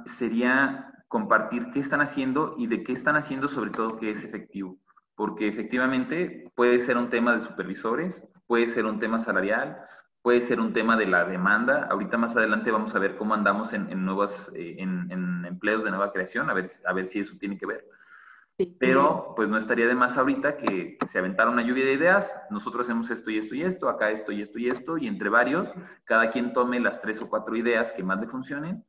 sería 0.07 0.92
compartir 1.09 1.71
qué 1.71 1.80
están 1.80 2.00
haciendo 2.00 2.54
y 2.59 2.66
de 2.66 2.83
qué 2.83 2.92
están 2.92 3.16
haciendo, 3.16 3.49
sobre 3.49 3.71
todo 3.71 3.97
que 3.97 4.11
es 4.11 4.25
efectivo 4.25 4.78
porque 5.18 5.49
efectivamente 5.49 6.49
puede 6.54 6.78
ser 6.78 6.97
un 6.97 7.11
tema 7.11 7.33
de 7.33 7.40
supervisores, 7.40 8.28
puede 8.47 8.68
ser 8.68 8.87
un 8.87 9.00
tema 9.00 9.18
salarial, 9.18 9.76
puede 10.23 10.40
ser 10.40 10.61
un 10.61 10.73
tema 10.73 10.97
de 10.97 11.07
la 11.07 11.25
demanda. 11.25 11.88
Ahorita 11.90 12.16
más 12.16 12.37
adelante 12.37 12.71
vamos 12.71 12.95
a 12.95 13.00
ver 13.00 13.16
cómo 13.16 13.35
andamos 13.35 13.73
en, 13.73 13.90
en 13.90 14.04
nuevas, 14.04 14.49
eh, 14.54 14.76
en, 14.78 15.45
empleos 15.45 15.83
de 15.83 15.90
nueva 15.90 16.12
creación, 16.12 16.49
a 16.49 16.54
ver, 16.54 16.71
a 16.87 16.92
ver 16.92 17.07
si 17.07 17.18
eso 17.18 17.37
tiene 17.37 17.59
que 17.59 17.66
ver. 17.66 17.85
Pero 18.78 19.33
pues 19.35 19.49
no 19.49 19.57
estaría 19.57 19.88
de 19.88 19.97
más 19.97 20.16
ahorita 20.16 20.57
que 20.57 20.99
se 21.09 21.18
aventara 21.18 21.50
una 21.50 21.62
lluvia 21.62 21.85
de 21.85 21.95
ideas, 21.95 22.40
nosotros 22.50 22.87
hacemos 22.87 23.11
esto 23.11 23.28
y 23.33 23.38
esto 23.38 23.57
y 23.57 23.64
esto, 23.64 23.88
acá 23.88 24.12
esto 24.12 24.30
y 24.30 24.40
esto 24.40 24.61
y 24.61 24.71
esto, 24.71 24.99
y 24.99 25.09
entre 25.09 25.30
varios, 25.30 25.68
cada 26.04 26.30
quien 26.30 26.52
tome 26.52 26.78
las 26.78 27.00
tres 27.00 27.21
o 27.21 27.28
cuatro 27.28 27.57
ideas 27.57 27.92
que 27.92 28.04
más 28.04 28.21
le 28.21 28.28
funcionen 28.28 28.85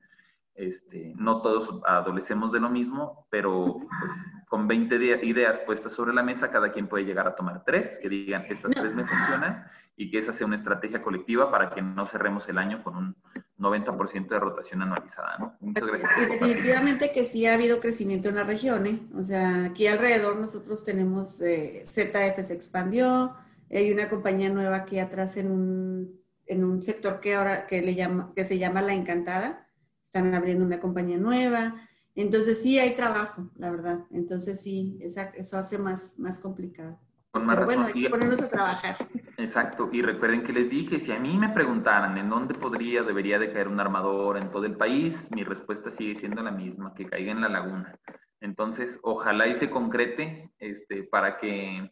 este, 0.60 1.14
no 1.16 1.42
todos 1.42 1.82
adolecemos 1.86 2.52
de 2.52 2.60
lo 2.60 2.70
mismo, 2.70 3.26
pero 3.30 3.80
pues, 4.00 4.12
con 4.48 4.68
20 4.68 5.26
ideas 5.26 5.58
puestas 5.60 5.94
sobre 5.94 6.14
la 6.14 6.22
mesa, 6.22 6.52
cada 6.52 6.72
quien 6.72 6.88
puede 6.88 7.06
llegar 7.06 7.28
a 7.28 7.36
tomar 7.36 7.64
tres, 7.66 7.98
que 8.02 8.10
digan, 8.10 8.46
estas 8.50 8.72
tres 8.72 8.94
me 8.94 9.06
funcionan, 9.06 9.66
y 9.96 10.12
que 10.12 10.18
esa 10.18 10.34
sea 10.34 10.48
una 10.48 10.58
estrategia 10.58 11.02
colectiva 11.02 11.50
para 11.50 11.70
que 11.70 11.82
no 11.82 12.06
cerremos 12.06 12.48
el 12.50 12.58
año 12.58 12.84
con 12.84 12.98
un 12.98 13.16
90% 13.58 14.28
de 14.28 14.40
rotación 14.40 14.82
anualizada, 14.82 15.38
¿no? 15.40 15.56
Muchas 15.62 15.88
gracias. 15.88 16.12
definitivamente 16.30 17.12
que 17.14 17.24
sí 17.24 17.46
ha 17.46 17.54
habido 17.54 17.80
crecimiento 17.80 18.28
en 18.28 18.36
la 18.36 18.44
región, 18.44 18.86
¿eh? 18.86 19.00
O 19.18 19.24
sea, 19.24 19.66
aquí 19.66 19.88
alrededor 19.88 20.38
nosotros 20.38 20.84
tenemos, 20.84 21.42
eh, 21.42 21.84
ZF 21.86 22.46
se 22.46 22.54
expandió, 22.54 23.34
hay 23.72 23.92
una 23.94 24.10
compañía 24.10 24.50
nueva 24.50 24.76
aquí 24.76 25.00
atrás 25.00 25.38
en 25.38 25.52
un, 25.52 26.18
en 26.48 26.64
un 26.66 26.82
sector 26.84 27.22
que 27.22 27.36
ahora 27.36 27.66
que, 27.66 27.82
le 27.82 27.96
llama, 27.96 28.34
que 28.36 28.44
se 28.44 28.58
llama 28.58 28.82
La 28.82 28.94
Encantada, 28.94 29.69
están 30.10 30.34
abriendo 30.34 30.66
una 30.66 30.80
compañía 30.80 31.18
nueva. 31.18 31.76
Entonces 32.16 32.62
sí 32.62 32.80
hay 32.80 32.96
trabajo, 32.96 33.52
la 33.56 33.70
verdad. 33.70 34.00
Entonces 34.12 34.60
sí, 34.60 34.98
eso 35.02 35.58
hace 35.58 35.78
más, 35.78 36.18
más 36.18 36.40
complicado. 36.40 37.00
Con 37.30 37.46
más 37.46 37.64
bueno, 37.64 37.86
hay 37.86 37.94
que 37.94 38.10
ponernos 38.10 38.42
a 38.42 38.50
trabajar. 38.50 38.98
Exacto. 39.38 39.88
Y 39.92 40.02
recuerden 40.02 40.44
que 40.44 40.52
les 40.52 40.70
dije, 40.70 41.00
si 41.00 41.12
a 41.12 41.20
mí 41.20 41.38
me 41.38 41.50
preguntaran 41.50 42.18
en 42.18 42.28
dónde 42.28 42.56
podría, 42.56 43.04
debería 43.04 43.38
de 43.38 43.54
caer 43.54 43.68
un 43.68 43.80
armador 43.80 44.38
en 44.38 44.50
todo 44.50 44.66
el 44.66 44.76
país, 44.76 45.30
mi 45.30 45.44
respuesta 45.44 45.92
sigue 45.92 46.16
siendo 46.16 46.42
la 46.42 46.52
misma, 46.52 46.96
que 46.96 47.06
caiga 47.06 47.32
en 47.32 47.42
la 47.42 47.50
laguna. 47.50 47.96
Entonces, 48.42 49.00
ojalá 49.04 49.48
y 49.48 49.54
se 49.54 49.70
concrete 49.70 50.52
este, 50.58 51.04
para 51.04 51.38
que 51.38 51.88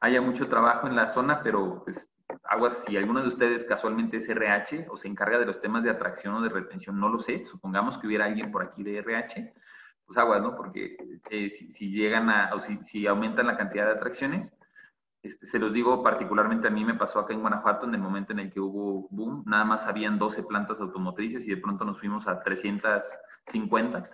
haya 0.00 0.20
mucho 0.20 0.48
trabajo 0.48 0.88
en 0.88 0.96
la 0.96 1.06
zona, 1.06 1.44
pero 1.44 1.84
pues 1.84 2.11
aguas, 2.44 2.84
si 2.84 2.96
alguno 2.96 3.20
de 3.20 3.28
ustedes 3.28 3.64
casualmente 3.64 4.16
es 4.16 4.28
RH 4.28 4.86
o 4.90 4.96
se 4.96 5.08
encarga 5.08 5.38
de 5.38 5.46
los 5.46 5.60
temas 5.60 5.84
de 5.84 5.90
atracción 5.90 6.34
o 6.34 6.42
de 6.42 6.48
retención, 6.48 6.98
no 6.98 7.08
lo 7.08 7.18
sé, 7.18 7.44
supongamos 7.44 7.98
que 7.98 8.06
hubiera 8.06 8.26
alguien 8.26 8.50
por 8.50 8.62
aquí 8.62 8.82
de 8.82 8.98
RH, 8.98 9.52
pues 10.06 10.18
aguas, 10.18 10.42
¿no? 10.42 10.56
Porque 10.56 10.96
eh, 11.30 11.48
si, 11.48 11.90
llegan 11.90 12.30
a, 12.30 12.50
o 12.54 12.60
si, 12.60 13.06
aumentan 13.06 13.46
la 13.46 13.56
cantidad 13.56 13.86
de 13.86 13.92
atracciones, 13.92 14.52
este, 15.22 15.46
se 15.46 15.58
los 15.58 15.72
digo 15.72 16.02
particularmente 16.02 16.66
a 16.66 16.70
mí 16.70 16.84
me 16.84 16.94
pasó 16.94 17.20
acá 17.20 17.32
en 17.32 17.40
Guanajuato 17.40 17.86
en 17.86 17.94
el 17.94 18.00
momento 18.00 18.32
en 18.32 18.40
el 18.40 18.52
que 18.52 18.60
hubo 18.60 19.06
boom, 19.10 19.44
nada 19.46 19.64
más 19.64 19.86
habían 19.86 20.18
12 20.18 20.42
plantas 20.42 20.80
automotrices 20.80 21.46
y 21.46 21.50
de 21.50 21.58
pronto 21.58 21.84
nos 21.84 22.00
fuimos 22.00 22.26
a 22.26 22.42
350 22.42 24.10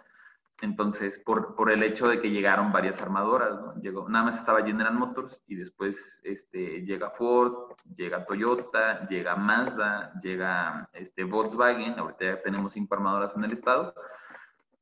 Entonces, 0.61 1.21
por, 1.21 1.55
por, 1.55 1.71
el 1.71 1.85
hecho 1.85 2.09
de 2.09 2.21
que 2.21 2.31
llegaron 2.31 2.73
varias 2.73 3.01
armadoras, 3.01 3.61
¿no? 3.61 3.75
Llegó, 3.77 4.09
nada 4.09 4.25
más 4.25 4.39
estaba 4.39 4.65
General 4.65 4.93
Motors 4.93 5.41
y 5.47 5.55
después 5.55 6.21
este, 6.25 6.83
llega 6.85 7.11
Ford, 7.11 7.77
llega 7.95 8.27
Toyota, 8.27 9.07
llega 9.07 9.37
Mazda, 9.37 10.13
llega 10.21 10.89
este, 10.95 11.23
Volkswagen, 11.23 11.99
ahorita 11.99 12.25
ya 12.25 12.43
tenemos 12.43 12.73
cinco 12.73 12.97
armadoras 12.97 13.37
en 13.37 13.45
el 13.45 13.53
estado, 13.53 13.95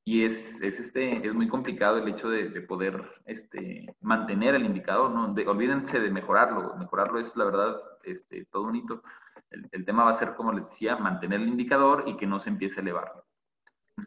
y 0.03 0.25
es, 0.25 0.63
es, 0.63 0.81
este, 0.81 1.27
es 1.27 1.35
muy 1.35 1.49
complicado 1.49 1.99
el 1.99 2.09
hecho 2.09 2.31
de, 2.31 2.49
de 2.49 2.61
poder 2.63 3.03
este, 3.27 3.95
mantener 4.01 4.55
el 4.55 4.65
indicador, 4.65 5.11
¿no? 5.11 5.35
olvídense 5.51 6.01
de 6.01 6.11
mejorarlo, 6.11 6.75
mejorarlo 6.77 7.19
es 7.19 7.37
la 7.37 7.45
verdad 7.45 7.77
este, 8.05 8.47
todo 8.47 8.63
un 8.63 8.77
hito. 8.77 9.03
El, 9.51 9.69
el 9.73 9.85
tema 9.85 10.05
va 10.05 10.11
a 10.11 10.15
ser, 10.15 10.35
como 10.37 10.53
les 10.53 10.69
decía, 10.69 10.97
mantener 10.97 11.41
el 11.41 11.49
indicador 11.49 12.05
y 12.07 12.17
que 12.17 12.27
no 12.27 12.39
se 12.39 12.49
empiece 12.51 12.81
a 12.81 12.83
elevar. 12.83 13.26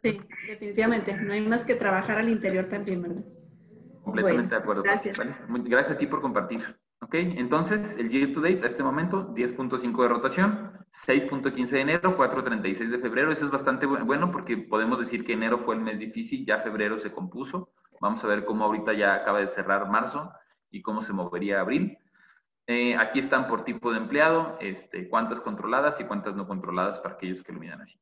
Sí, 0.02 0.20
definitivamente. 0.46 1.16
No 1.16 1.32
hay 1.32 1.40
más 1.40 1.64
que 1.64 1.74
trabajar 1.74 2.18
al 2.18 2.28
interior 2.28 2.66
también, 2.66 3.02
¿verdad? 3.02 3.24
Completamente 4.02 4.54
de 4.54 4.60
acuerdo. 4.60 4.82
Gracias. 4.82 5.18
Gracias 5.48 5.96
a 5.96 5.98
ti 5.98 6.06
por 6.06 6.20
compartir. 6.20 6.62
Ok, 7.02 7.14
entonces 7.14 7.96
el 7.96 8.10
year 8.10 8.32
to 8.32 8.40
date 8.40 8.60
a 8.62 8.66
este 8.66 8.82
momento 8.82 9.34
10.5 9.34 10.02
de 10.02 10.08
rotación, 10.08 10.72
6.15 11.06 11.68
de 11.70 11.80
enero, 11.80 12.16
4.36 12.16 12.90
de 12.90 12.98
febrero. 12.98 13.32
Eso 13.32 13.46
es 13.46 13.50
bastante 13.50 13.86
bueno 13.86 14.30
porque 14.30 14.58
podemos 14.58 14.98
decir 15.00 15.24
que 15.24 15.32
enero 15.32 15.58
fue 15.58 15.76
el 15.76 15.80
mes 15.80 15.98
difícil, 15.98 16.44
ya 16.44 16.58
febrero 16.58 16.98
se 16.98 17.10
compuso. 17.10 17.72
Vamos 18.00 18.22
a 18.22 18.28
ver 18.28 18.44
cómo 18.44 18.64
ahorita 18.64 18.92
ya 18.92 19.14
acaba 19.14 19.40
de 19.40 19.48
cerrar 19.48 19.90
marzo 19.90 20.30
y 20.70 20.82
cómo 20.82 21.00
se 21.00 21.12
movería 21.12 21.60
abril. 21.60 21.98
Eh, 22.66 22.96
aquí 22.96 23.18
están 23.18 23.48
por 23.48 23.64
tipo 23.64 23.90
de 23.92 23.98
empleado, 23.98 24.56
este, 24.60 25.08
cuántas 25.08 25.40
controladas 25.40 26.00
y 26.00 26.04
cuántas 26.04 26.36
no 26.36 26.46
controladas 26.46 26.98
para 26.98 27.14
aquellos 27.14 27.42
que 27.42 27.52
lo 27.52 27.60
midan 27.60 27.80
así. 27.80 27.98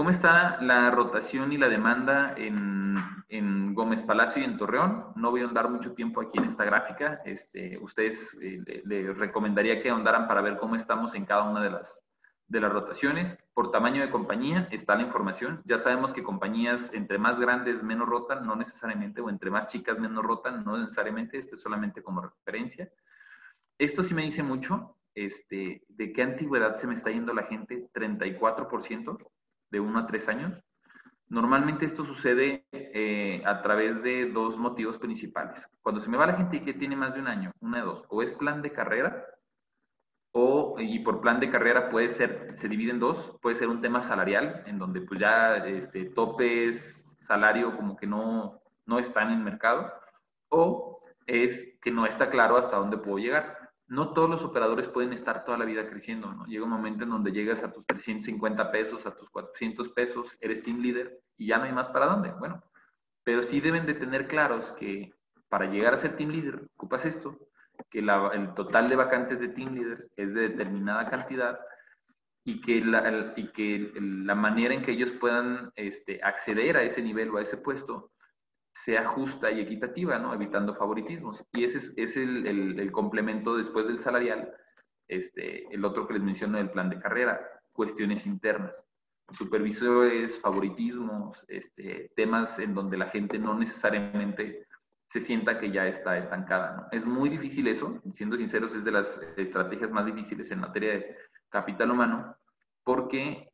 ¿Cómo 0.00 0.08
está 0.08 0.58
la 0.62 0.90
rotación 0.90 1.52
y 1.52 1.58
la 1.58 1.68
demanda 1.68 2.34
en, 2.38 3.74
Gómez 3.74 4.02
Palacio 4.02 4.40
y 4.40 4.46
en 4.46 4.56
Torreón? 4.56 5.12
No 5.14 5.30
voy 5.30 5.42
a 5.42 5.44
ahondar 5.44 5.68
mucho 5.68 5.92
tiempo 5.92 6.22
aquí 6.22 6.38
en 6.38 6.44
esta 6.44 6.64
gráfica. 6.64 7.20
Este, 7.26 7.76
ustedes 7.76 8.34
eh, 8.40 8.82
les 8.86 9.18
recomendaría 9.18 9.78
que 9.82 9.90
ahondaran 9.90 10.26
para 10.26 10.40
ver 10.40 10.56
cómo 10.56 10.74
estamos 10.74 11.14
en 11.14 11.26
cada 11.26 11.42
una 11.42 11.62
de 11.62 11.68
las, 11.68 12.02
de 12.46 12.60
las 12.62 12.72
rotaciones. 12.72 13.36
Por 13.52 13.70
tamaño 13.70 14.00
de 14.00 14.08
compañía 14.08 14.68
está 14.70 14.94
la 14.94 15.02
información. 15.02 15.60
Ya 15.66 15.76
sabemos 15.76 16.14
que 16.14 16.22
compañías 16.22 16.90
entre 16.94 17.18
más 17.18 17.38
grandes 17.38 17.82
menos 17.82 18.08
rotan, 18.08 18.46
no 18.46 18.56
necesariamente, 18.56 19.20
o 19.20 19.28
entre 19.28 19.50
más 19.50 19.66
chicas 19.66 19.98
menos 19.98 20.24
rotan, 20.24 20.64
no 20.64 20.78
necesariamente. 20.78 21.36
Este 21.36 21.56
es 21.56 21.60
solamente 21.60 22.02
como 22.02 22.22
referencia. 22.22 22.90
Esto 23.76 24.02
sí 24.02 24.14
me 24.14 24.22
dice 24.22 24.42
mucho. 24.42 24.96
Este, 25.14 25.84
¿De 25.88 26.10
qué 26.14 26.22
antigüedad 26.22 26.76
se 26.76 26.86
me 26.86 26.94
está 26.94 27.10
yendo 27.10 27.34
la 27.34 27.42
gente? 27.42 27.90
34% 27.92 29.18
de 29.70 29.80
uno 29.80 29.98
a 29.98 30.06
tres 30.06 30.28
años. 30.28 30.62
Normalmente 31.28 31.84
esto 31.84 32.04
sucede 32.04 32.66
eh, 32.72 33.42
a 33.46 33.62
través 33.62 34.02
de 34.02 34.30
dos 34.30 34.58
motivos 34.58 34.98
principales. 34.98 35.68
Cuando 35.80 36.00
se 36.00 36.10
me 36.10 36.16
va 36.16 36.26
la 36.26 36.34
gente 36.34 36.62
que 36.62 36.74
tiene 36.74 36.96
más 36.96 37.14
de 37.14 37.20
un 37.20 37.28
año, 37.28 37.52
una 37.60 37.78
de 37.78 37.84
dos, 37.84 38.04
o 38.08 38.22
es 38.22 38.32
plan 38.32 38.62
de 38.62 38.72
carrera, 38.72 39.24
o, 40.32 40.76
y 40.78 40.98
por 41.00 41.20
plan 41.20 41.38
de 41.38 41.50
carrera 41.50 41.88
puede 41.88 42.08
ser, 42.10 42.50
se 42.54 42.68
divide 42.68 42.90
en 42.90 43.00
dos, 43.00 43.36
puede 43.40 43.54
ser 43.54 43.68
un 43.68 43.80
tema 43.80 44.00
salarial, 44.00 44.64
en 44.66 44.78
donde 44.78 45.02
pues 45.02 45.20
ya 45.20 45.56
este, 45.58 46.06
topes, 46.06 47.04
salario 47.20 47.76
como 47.76 47.96
que 47.96 48.06
no, 48.06 48.60
no 48.86 48.98
están 48.98 49.28
en 49.28 49.38
el 49.38 49.44
mercado, 49.44 49.92
o 50.48 51.00
es 51.26 51.78
que 51.80 51.92
no 51.92 52.06
está 52.06 52.28
claro 52.28 52.56
hasta 52.56 52.76
dónde 52.76 52.98
puedo 52.98 53.18
llegar 53.18 53.59
no 53.90 54.12
todos 54.12 54.30
los 54.30 54.44
operadores 54.44 54.86
pueden 54.86 55.12
estar 55.12 55.44
toda 55.44 55.58
la 55.58 55.64
vida 55.64 55.88
creciendo, 55.90 56.32
¿no? 56.32 56.46
Llega 56.46 56.62
un 56.62 56.70
momento 56.70 57.02
en 57.02 57.10
donde 57.10 57.32
llegas 57.32 57.64
a 57.64 57.72
tus 57.72 57.84
350 57.86 58.70
pesos, 58.70 59.04
a 59.04 59.16
tus 59.16 59.28
400 59.30 59.88
pesos, 59.88 60.38
eres 60.40 60.62
team 60.62 60.80
leader 60.80 61.20
y 61.36 61.48
ya 61.48 61.58
no 61.58 61.64
hay 61.64 61.72
más 61.72 61.88
para 61.88 62.06
dónde. 62.06 62.30
Bueno, 62.38 62.62
pero 63.24 63.42
sí 63.42 63.60
deben 63.60 63.86
de 63.86 63.94
tener 63.94 64.28
claros 64.28 64.72
que 64.74 65.12
para 65.48 65.66
llegar 65.66 65.92
a 65.92 65.98
ser 65.98 66.14
team 66.14 66.30
leader 66.30 66.68
ocupas 66.76 67.04
esto, 67.04 67.36
que 67.90 67.98
el 67.98 68.54
total 68.54 68.88
de 68.88 68.94
vacantes 68.94 69.40
de 69.40 69.48
team 69.48 69.74
leaders 69.74 70.08
es 70.14 70.34
de 70.34 70.50
determinada 70.50 71.10
cantidad 71.10 71.58
y 72.44 72.60
que 72.60 72.84
la, 72.84 73.32
y 73.34 73.48
que 73.48 73.92
la 73.96 74.36
manera 74.36 74.72
en 74.72 74.82
que 74.82 74.92
ellos 74.92 75.10
puedan 75.10 75.72
este, 75.74 76.20
acceder 76.22 76.76
a 76.76 76.84
ese 76.84 77.02
nivel 77.02 77.30
o 77.30 77.38
a 77.38 77.42
ese 77.42 77.56
puesto 77.56 78.12
sea 78.72 79.04
justa 79.04 79.50
y 79.50 79.60
equitativa, 79.60 80.18
¿no? 80.18 80.32
evitando 80.32 80.74
favoritismos. 80.74 81.44
Y 81.52 81.64
ese 81.64 81.92
es, 81.96 82.16
el, 82.16 82.90
complemento 82.92 83.56
después 83.56 83.86
del 83.86 84.00
salarial, 84.00 84.52
este, 85.08 85.66
el 85.74 85.84
otro 85.84 86.06
que 86.06 86.14
les 86.14 86.22
menciono 86.22 86.58
del 86.58 86.70
plan 86.70 86.88
de 86.88 86.98
carrera, 86.98 87.40
cuestiones 87.72 88.26
internas, 88.26 88.86
supervisores, 89.32 90.40
favoritismos, 90.40 91.44
este, 91.48 92.10
temas 92.16 92.58
en 92.58 92.74
donde 92.74 92.96
la 92.96 93.08
gente 93.08 93.38
no 93.38 93.54
necesariamente 93.54 94.66
se 95.06 95.20
sienta 95.20 95.58
que 95.58 95.72
ya 95.72 95.86
está 95.88 96.16
estancada. 96.16 96.76
¿no? 96.76 96.86
Es 96.92 97.04
muy 97.04 97.28
difícil 97.28 97.66
eso, 97.66 98.00
siendo 98.12 98.36
sinceros, 98.36 98.74
es 98.74 98.84
de 98.84 98.92
las 98.92 99.20
estrategias 99.36 99.90
más 99.90 100.06
difíciles 100.06 100.50
en 100.52 100.60
materia 100.60 100.92
de 100.92 101.16
capital 101.48 101.90
humano, 101.90 102.36
porque 102.84 103.49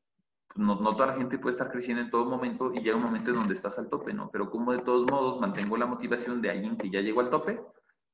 no, 0.57 0.97
toda 0.97 1.09
la 1.09 1.14
gente 1.14 1.38
puede 1.38 1.53
estar 1.53 1.71
creciendo 1.71 2.03
en 2.03 2.11
todo 2.11 2.25
momento 2.25 2.73
y 2.73 2.81
llega 2.81 2.97
un 2.97 3.03
momento 3.03 3.31
en 3.31 3.38
donde 3.38 3.55
estás 3.55 3.79
al 3.79 3.88
tope, 3.88 4.12
¿no? 4.12 4.31
Pero 4.31 4.51
como 4.51 4.73
de 4.73 4.79
todos 4.79 5.07
modos 5.11 5.40
mantengo 5.40 5.77
la 5.77 5.87
motivación 5.87 6.40
de 6.40 6.51
alguien 6.51 6.77
que 6.77 6.90
ya 6.90 7.01
llegó 7.01 7.21
al 7.21 7.31
tope, 7.31 7.61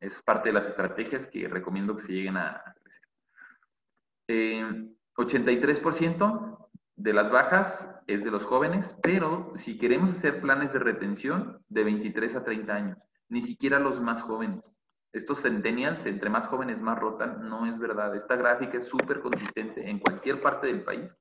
es 0.00 0.22
parte 0.22 0.48
de 0.48 0.54
las 0.54 0.66
estrategias 0.66 1.26
que 1.26 1.48
recomiendo 1.48 1.96
que 1.96 2.02
se 2.02 2.12
lleguen 2.12 2.36
a, 2.36 2.62
crecer. 2.82 3.08
83% 5.16 6.22
eh, 6.24 6.78
de 6.96 7.12
las 7.12 7.30
bajas 7.30 7.88
es 8.06 8.24
de 8.24 8.30
los 8.30 8.44
jóvenes, 8.44 8.98
pero 9.02 9.52
si 9.54 9.78
queremos 9.78 10.10
hacer 10.10 10.40
planes 10.40 10.72
de 10.72 10.80
retención 10.80 11.62
de 11.68 11.84
23 11.84 12.36
a 12.36 12.44
30 12.44 12.74
años, 12.74 12.98
ni 13.28 13.40
siquiera 13.40 13.78
los 13.78 14.00
más 14.00 14.22
jóvenes. 14.22 14.80
Estos 15.12 15.42
centennials, 15.42 16.06
entre 16.06 16.30
más 16.30 16.48
jóvenes 16.48 16.80
más 16.80 16.98
rotan, 16.98 17.48
no 17.48 17.66
es 17.66 17.78
verdad. 17.78 18.16
Esta 18.16 18.36
gráfica 18.36 18.78
es 18.78 18.84
súper 18.84 19.20
consistente 19.20 19.88
en 19.88 19.98
cualquier 19.98 20.40
parte 20.40 20.66
del 20.66 20.82
país 20.84 21.16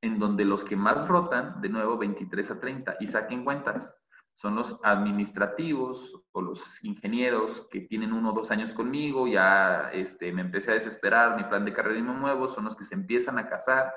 en 0.00 0.18
donde 0.18 0.44
los 0.44 0.64
que 0.64 0.76
más 0.76 1.08
rotan, 1.08 1.60
de 1.60 1.68
nuevo 1.68 1.98
23 1.98 2.50
a 2.50 2.60
30, 2.60 2.96
y 3.00 3.06
saquen 3.06 3.44
cuentas, 3.44 3.94
son 4.34 4.54
los 4.54 4.78
administrativos 4.84 6.14
o 6.30 6.40
los 6.40 6.84
ingenieros 6.84 7.66
que 7.72 7.80
tienen 7.80 8.12
uno 8.12 8.30
o 8.30 8.32
dos 8.32 8.52
años 8.52 8.72
conmigo, 8.72 9.26
ya 9.26 9.90
este, 9.92 10.32
me 10.32 10.42
empecé 10.42 10.70
a 10.70 10.74
desesperar, 10.74 11.36
mi 11.36 11.42
plan 11.44 11.64
de 11.64 11.72
carrera 11.72 11.98
y 11.98 12.02
me 12.02 12.12
muevo, 12.12 12.46
son 12.46 12.64
los 12.64 12.76
que 12.76 12.84
se 12.84 12.94
empiezan 12.94 13.38
a 13.38 13.48
casar 13.48 13.92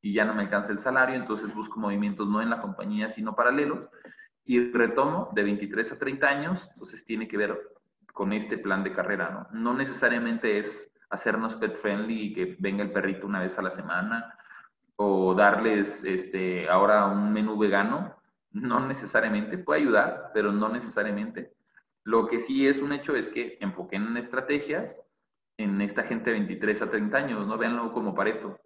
y 0.00 0.14
ya 0.14 0.24
no 0.24 0.34
me 0.34 0.42
alcanza 0.42 0.72
el 0.72 0.78
salario, 0.78 1.14
entonces 1.14 1.54
busco 1.54 1.78
movimientos 1.78 2.26
no 2.26 2.40
en 2.40 2.48
la 2.48 2.62
compañía, 2.62 3.10
sino 3.10 3.36
paralelos, 3.36 3.86
y 4.44 4.72
retomo 4.72 5.30
de 5.34 5.42
23 5.42 5.92
a 5.92 5.98
30 5.98 6.26
años, 6.26 6.70
entonces 6.72 7.04
tiene 7.04 7.28
que 7.28 7.36
ver 7.36 7.60
con 8.14 8.32
este 8.32 8.56
plan 8.56 8.82
de 8.82 8.92
carrera, 8.92 9.30
¿no? 9.30 9.60
No 9.60 9.74
necesariamente 9.74 10.58
es 10.58 10.90
hacernos 11.10 11.56
pet 11.56 11.76
friendly 11.76 12.20
y 12.22 12.32
que 12.32 12.56
venga 12.58 12.82
el 12.82 12.92
perrito 12.92 13.26
una 13.26 13.40
vez 13.40 13.58
a 13.58 13.62
la 13.62 13.70
semana, 13.70 14.38
o 15.04 15.34
darles 15.34 16.04
este, 16.04 16.68
ahora 16.68 17.06
un 17.06 17.32
menú 17.32 17.58
vegano, 17.58 18.16
no 18.50 18.86
necesariamente, 18.86 19.58
puede 19.58 19.80
ayudar, 19.80 20.30
pero 20.34 20.52
no 20.52 20.68
necesariamente. 20.68 21.52
Lo 22.04 22.26
que 22.26 22.38
sí 22.38 22.66
es 22.66 22.78
un 22.80 22.92
hecho 22.92 23.16
es 23.16 23.28
que 23.30 23.58
enfoquen 23.60 24.06
en 24.06 24.16
estrategias 24.16 25.00
en 25.58 25.80
esta 25.80 26.02
gente 26.02 26.30
de 26.30 26.38
23 26.38 26.82
a 26.82 26.90
30 26.90 27.16
años, 27.16 27.46
no 27.46 27.58
veanlo 27.58 27.92
como 27.92 28.14
Pareto. 28.14 28.58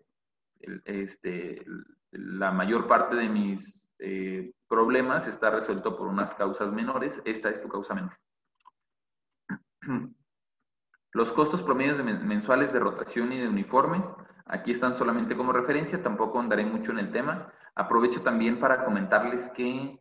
Este, 0.84 1.64
la 2.12 2.52
mayor 2.52 2.86
parte 2.86 3.16
de 3.16 3.28
mis 3.28 3.90
eh, 3.98 4.52
problemas 4.68 5.26
está 5.26 5.50
resuelto 5.50 5.96
por 5.96 6.08
unas 6.08 6.34
causas 6.34 6.72
menores, 6.72 7.20
esta 7.24 7.50
es 7.50 7.60
tu 7.60 7.68
causa 7.68 7.94
menor. 7.94 8.18
Los 11.12 11.32
costos 11.32 11.62
promedios 11.62 12.02
mensuales 12.02 12.72
de 12.72 12.80
rotación 12.80 13.32
y 13.32 13.40
de 13.40 13.48
uniformes 13.48 14.06
Aquí 14.46 14.70
están 14.70 14.94
solamente 14.94 15.36
como 15.36 15.52
referencia, 15.52 16.02
tampoco 16.02 16.38
andaré 16.38 16.64
mucho 16.64 16.92
en 16.92 17.00
el 17.00 17.10
tema. 17.10 17.52
Aprovecho 17.74 18.22
también 18.22 18.60
para 18.60 18.84
comentarles 18.84 19.50
que 19.50 19.98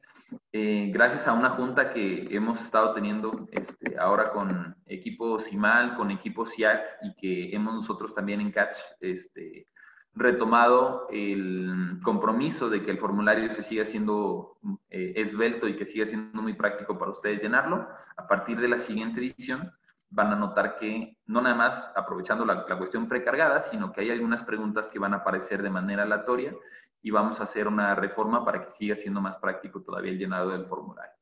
eh, 0.51 0.91
gracias 0.93 1.27
a 1.27 1.33
una 1.33 1.51
junta 1.51 1.91
que 1.91 2.27
hemos 2.29 2.61
estado 2.61 2.93
teniendo 2.93 3.47
este, 3.51 3.97
ahora 3.97 4.31
con 4.31 4.75
equipo 4.85 5.39
CIMAL, 5.39 5.95
con 5.95 6.11
equipo 6.11 6.45
SIAC 6.45 6.79
y 7.01 7.15
que 7.15 7.55
hemos 7.55 7.73
nosotros 7.73 8.13
también 8.13 8.39
en 8.39 8.51
Catch 8.51 8.77
este, 9.01 9.67
retomado 10.13 11.07
el 11.09 11.99
compromiso 12.03 12.69
de 12.69 12.83
que 12.83 12.91
el 12.91 12.99
formulario 12.99 13.51
se 13.51 13.63
siga 13.63 13.83
siendo 13.83 14.57
eh, 14.89 15.13
esbelto 15.15 15.67
y 15.67 15.75
que 15.75 15.85
siga 15.85 16.05
siendo 16.05 16.41
muy 16.41 16.53
práctico 16.53 16.97
para 16.97 17.11
ustedes 17.11 17.41
llenarlo. 17.41 17.87
A 18.15 18.27
partir 18.27 18.59
de 18.59 18.69
la 18.69 18.79
siguiente 18.79 19.19
edición 19.19 19.71
van 20.09 20.31
a 20.31 20.35
notar 20.35 20.75
que 20.75 21.17
no 21.25 21.41
nada 21.41 21.55
más 21.55 21.91
aprovechando 21.95 22.45
la, 22.45 22.65
cuestión 22.77 23.07
precargada, 23.07 23.59
sino 23.61 23.91
que 23.91 24.01
hay 24.01 24.11
algunas 24.11 24.43
preguntas 24.43 24.87
que 24.89 24.99
van 24.99 25.13
a 25.13 25.17
aparecer 25.17 25.61
de 25.61 25.69
manera 25.69 26.03
aleatoria 26.03 26.53
y 27.01 27.11
vamos 27.11 27.39
a 27.39 27.43
hacer 27.43 27.67
una 27.67 27.95
reforma 27.95 28.43
para 28.45 28.61
que 28.61 28.69
siga 28.69 28.95
siendo 28.95 29.21
más 29.21 29.37
práctico 29.37 29.81
todavía 29.81 30.11
el 30.11 30.17
llenado 30.17 30.49
del 30.49 30.65
formulario. 30.65 31.13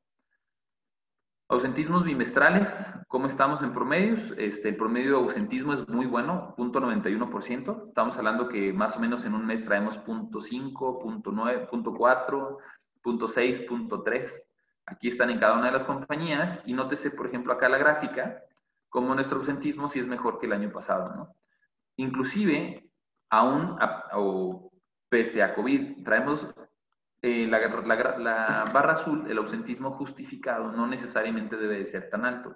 Ausentismos 1.50 2.04
bimestrales, 2.04 2.91
¿cómo 3.08 3.28
estamos 3.28 3.62
en 3.62 3.74
promedios? 3.74 4.34
Este, 4.38 4.69
el 4.69 4.78
promedio 4.78 5.12
de 5.12 5.24
ausentismo 5.24 5.74
es 5.74 5.88
muy 5.88 6.06
bueno, 6.06 6.56
0.91%. 6.58 7.89
Estamos 7.89 8.17
hablando 8.17 8.48
que 8.48 8.74
más 8.74 8.96
o 8.96 9.00
menos 9.00 9.24
en 9.26 9.36
un 9.36 9.46
mes 9.46 9.63
traemos 9.63 10.00
0.5, 10.00 10.74
0.9, 10.74 11.69
0.4, 11.69 12.58
0.6, 13.04 13.67
0.3. 13.67 14.32
Aquí 14.86 15.10
están 15.10 15.30
en 15.30 15.39
cada 15.39 15.56
una 15.56 15.67
de 15.67 15.74
las 15.74 15.84
compañías 15.84 16.60
y 16.65 16.74
nótese, 16.74 17.12
por 17.12 17.28
ejemplo, 17.28 17.54
acá 17.54 17.69
la 17.69 17.78
gráfica, 17.78 18.41
como 18.94 19.16
nuestro 19.16 19.40
ausentismo 19.40 19.90
sí 19.90 20.00
es 20.00 20.06
mejor 20.06 20.38
que 20.38 20.46
el 20.46 20.54
año 20.54 20.72
pasado, 20.72 21.16
¿no? 21.16 21.36
Inclusive, 21.96 22.92
aún, 23.32 23.76
o 24.14 24.72
pese 25.10 25.42
a 25.42 25.56
COVID, 25.56 26.04
traemos 26.04 26.48
eh, 27.20 27.48
la, 27.48 27.58
la, 28.20 28.70
barra 28.72 28.94
azul, 28.94 29.26
el 29.28 29.40
ausentismo 29.40 29.94
justificado, 29.94 30.72
no 30.72 30.86
necesariamente 30.86 31.58
debe 31.58 31.80
de 31.80 31.86
ser 31.86 32.08
tan 32.12 32.24
alto. 32.24 32.56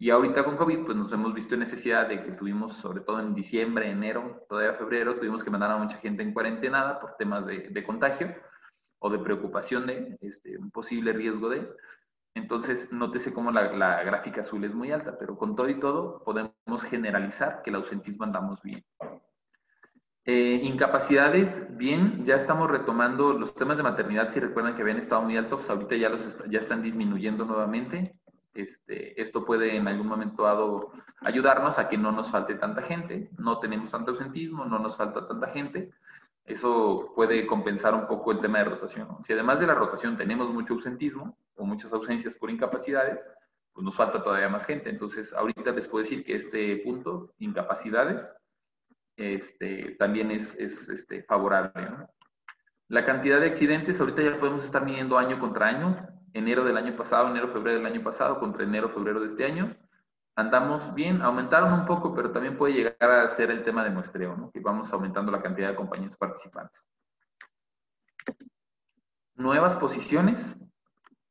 Y 0.00 0.10
ahorita 0.10 0.44
con 0.44 0.56
COVID, 0.56 0.84
pues 0.84 0.96
nos 0.96 1.12
hemos 1.12 1.32
visto 1.32 1.54
en 1.54 1.60
necesidad 1.60 2.08
de 2.08 2.24
que 2.24 2.32
tuvimos, 2.32 2.72
sobre 2.78 3.02
todo 3.02 3.20
en 3.20 3.32
diciembre, 3.32 3.88
enero, 3.88 4.44
todavía 4.48 4.74
febrero, 4.74 5.14
tuvimos 5.14 5.44
que 5.44 5.50
mandar 5.50 5.70
a 5.70 5.76
mucha 5.76 5.98
gente 5.98 6.24
en 6.24 6.34
cuarentena 6.34 6.98
por 6.98 7.14
temas 7.14 7.46
de, 7.46 7.68
de 7.68 7.84
contagio 7.84 8.34
o 8.98 9.10
de 9.10 9.20
preocupación 9.20 9.86
de 9.86 10.18
este, 10.22 10.58
un 10.58 10.72
posible 10.72 11.12
riesgo 11.12 11.48
de. 11.48 11.68
Entonces, 12.34 12.90
nótese 12.92 13.32
cómo 13.32 13.50
la, 13.50 14.02
gráfica 14.02 14.40
azul 14.40 14.64
es 14.64 14.74
muy 14.74 14.90
alta, 14.90 15.16
pero 15.18 15.36
con 15.36 15.54
todo 15.54 15.68
y 15.68 15.78
todo 15.78 16.22
podemos 16.24 16.82
generalizar 16.88 17.62
que 17.62 17.70
el 17.70 17.76
ausentismo 17.76 18.24
andamos 18.24 18.62
bien. 18.62 18.84
Eh, 20.24 20.60
incapacidades, 20.62 21.66
bien, 21.76 22.24
ya 22.24 22.36
estamos 22.36 22.70
retomando 22.70 23.32
los 23.32 23.54
temas 23.54 23.76
de 23.76 23.82
maternidad, 23.82 24.28
si 24.28 24.38
recuerdan 24.40 24.76
que 24.76 24.82
habían 24.82 24.98
estado 24.98 25.22
muy 25.22 25.36
altos, 25.36 25.68
ahorita 25.68 25.96
ya, 25.96 26.08
los 26.08 26.38
ya 26.48 26.58
están 26.60 26.82
disminuyendo 26.82 27.44
nuevamente. 27.44 28.14
Este, 28.54 29.20
esto 29.20 29.44
puede 29.44 29.76
en 29.76 29.88
algún 29.88 30.06
momento 30.06 30.42
dado 30.42 30.92
ayudarnos 31.22 31.78
a 31.78 31.88
que 31.88 31.96
no 31.96 32.12
nos 32.12 32.30
falte 32.30 32.54
tanta 32.54 32.82
gente, 32.82 33.30
no 33.38 33.58
tenemos 33.58 33.90
tanto 33.90 34.10
ausentismo, 34.10 34.64
no 34.66 34.78
nos 34.78 34.96
falta 34.96 35.26
tanta 35.26 35.48
gente. 35.48 35.90
Eso 36.44 37.12
puede 37.14 37.46
compensar 37.46 37.94
un 37.94 38.06
poco 38.06 38.32
el 38.32 38.40
tema 38.40 38.58
de 38.58 38.64
rotación. 38.64 39.22
Si 39.24 39.32
además 39.32 39.60
de 39.60 39.66
la 39.66 39.74
rotación 39.74 40.16
tenemos 40.16 40.50
mucho 40.50 40.74
ausentismo 40.74 41.38
o 41.54 41.64
muchas 41.64 41.92
ausencias 41.92 42.34
por 42.34 42.50
incapacidades, 42.50 43.24
pues 43.72 43.84
nos 43.84 43.94
falta 43.94 44.22
todavía 44.22 44.48
más 44.48 44.66
gente. 44.66 44.90
Entonces, 44.90 45.32
ahorita 45.32 45.70
les 45.70 45.86
puedo 45.86 46.02
decir 46.02 46.24
que 46.24 46.34
este 46.34 46.76
punto, 46.78 47.32
incapacidades, 47.38 48.32
este, 49.16 49.96
también 49.98 50.30
es, 50.30 50.54
es 50.56 50.88
este, 50.88 51.22
favorable. 51.22 51.88
La 52.88 53.04
cantidad 53.04 53.40
de 53.40 53.46
accidentes, 53.46 54.00
ahorita 54.00 54.22
ya 54.22 54.38
podemos 54.38 54.64
estar 54.64 54.84
midiendo 54.84 55.16
año 55.16 55.38
contra 55.38 55.68
año 55.68 56.08
enero 56.34 56.64
del 56.64 56.76
año 56.76 56.96
pasado, 56.96 57.28
enero, 57.28 57.48
febrero 57.48 57.78
del 57.78 57.86
año 57.86 58.02
pasado 58.02 58.38
contra 58.38 58.64
enero, 58.64 58.88
febrero 58.88 59.20
de 59.20 59.26
este 59.26 59.44
año. 59.44 59.76
Andamos 60.34 60.94
bien, 60.94 61.20
aumentaron 61.20 61.74
un 61.74 61.84
poco, 61.84 62.14
pero 62.14 62.32
también 62.32 62.56
puede 62.56 62.72
llegar 62.72 63.10
a 63.10 63.28
ser 63.28 63.50
el 63.50 63.62
tema 63.62 63.84
de 63.84 63.90
muestreo, 63.90 64.34
¿no? 64.34 64.50
que 64.50 64.60
vamos 64.60 64.90
aumentando 64.92 65.30
la 65.30 65.42
cantidad 65.42 65.68
de 65.68 65.76
compañías 65.76 66.16
participantes. 66.16 66.88
Nuevas 69.34 69.76
posiciones. 69.76 70.56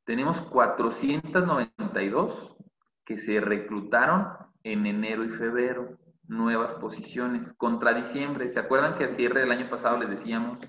Tenemos 0.03 0.39
492 0.41 2.57
que 3.05 3.17
se 3.17 3.39
reclutaron 3.39 4.27
en 4.63 4.85
enero 4.85 5.23
y 5.23 5.29
febrero. 5.29 5.97
Nuevas 6.27 6.75
posiciones 6.75 7.53
contra 7.53 7.93
diciembre. 7.93 8.49
¿Se 8.49 8.59
acuerdan 8.59 8.95
que 8.95 9.05
a 9.05 9.09
cierre 9.09 9.39
del 9.41 9.51
año 9.51 9.69
pasado 9.69 9.97
les 9.97 10.09
decíamos 10.09 10.59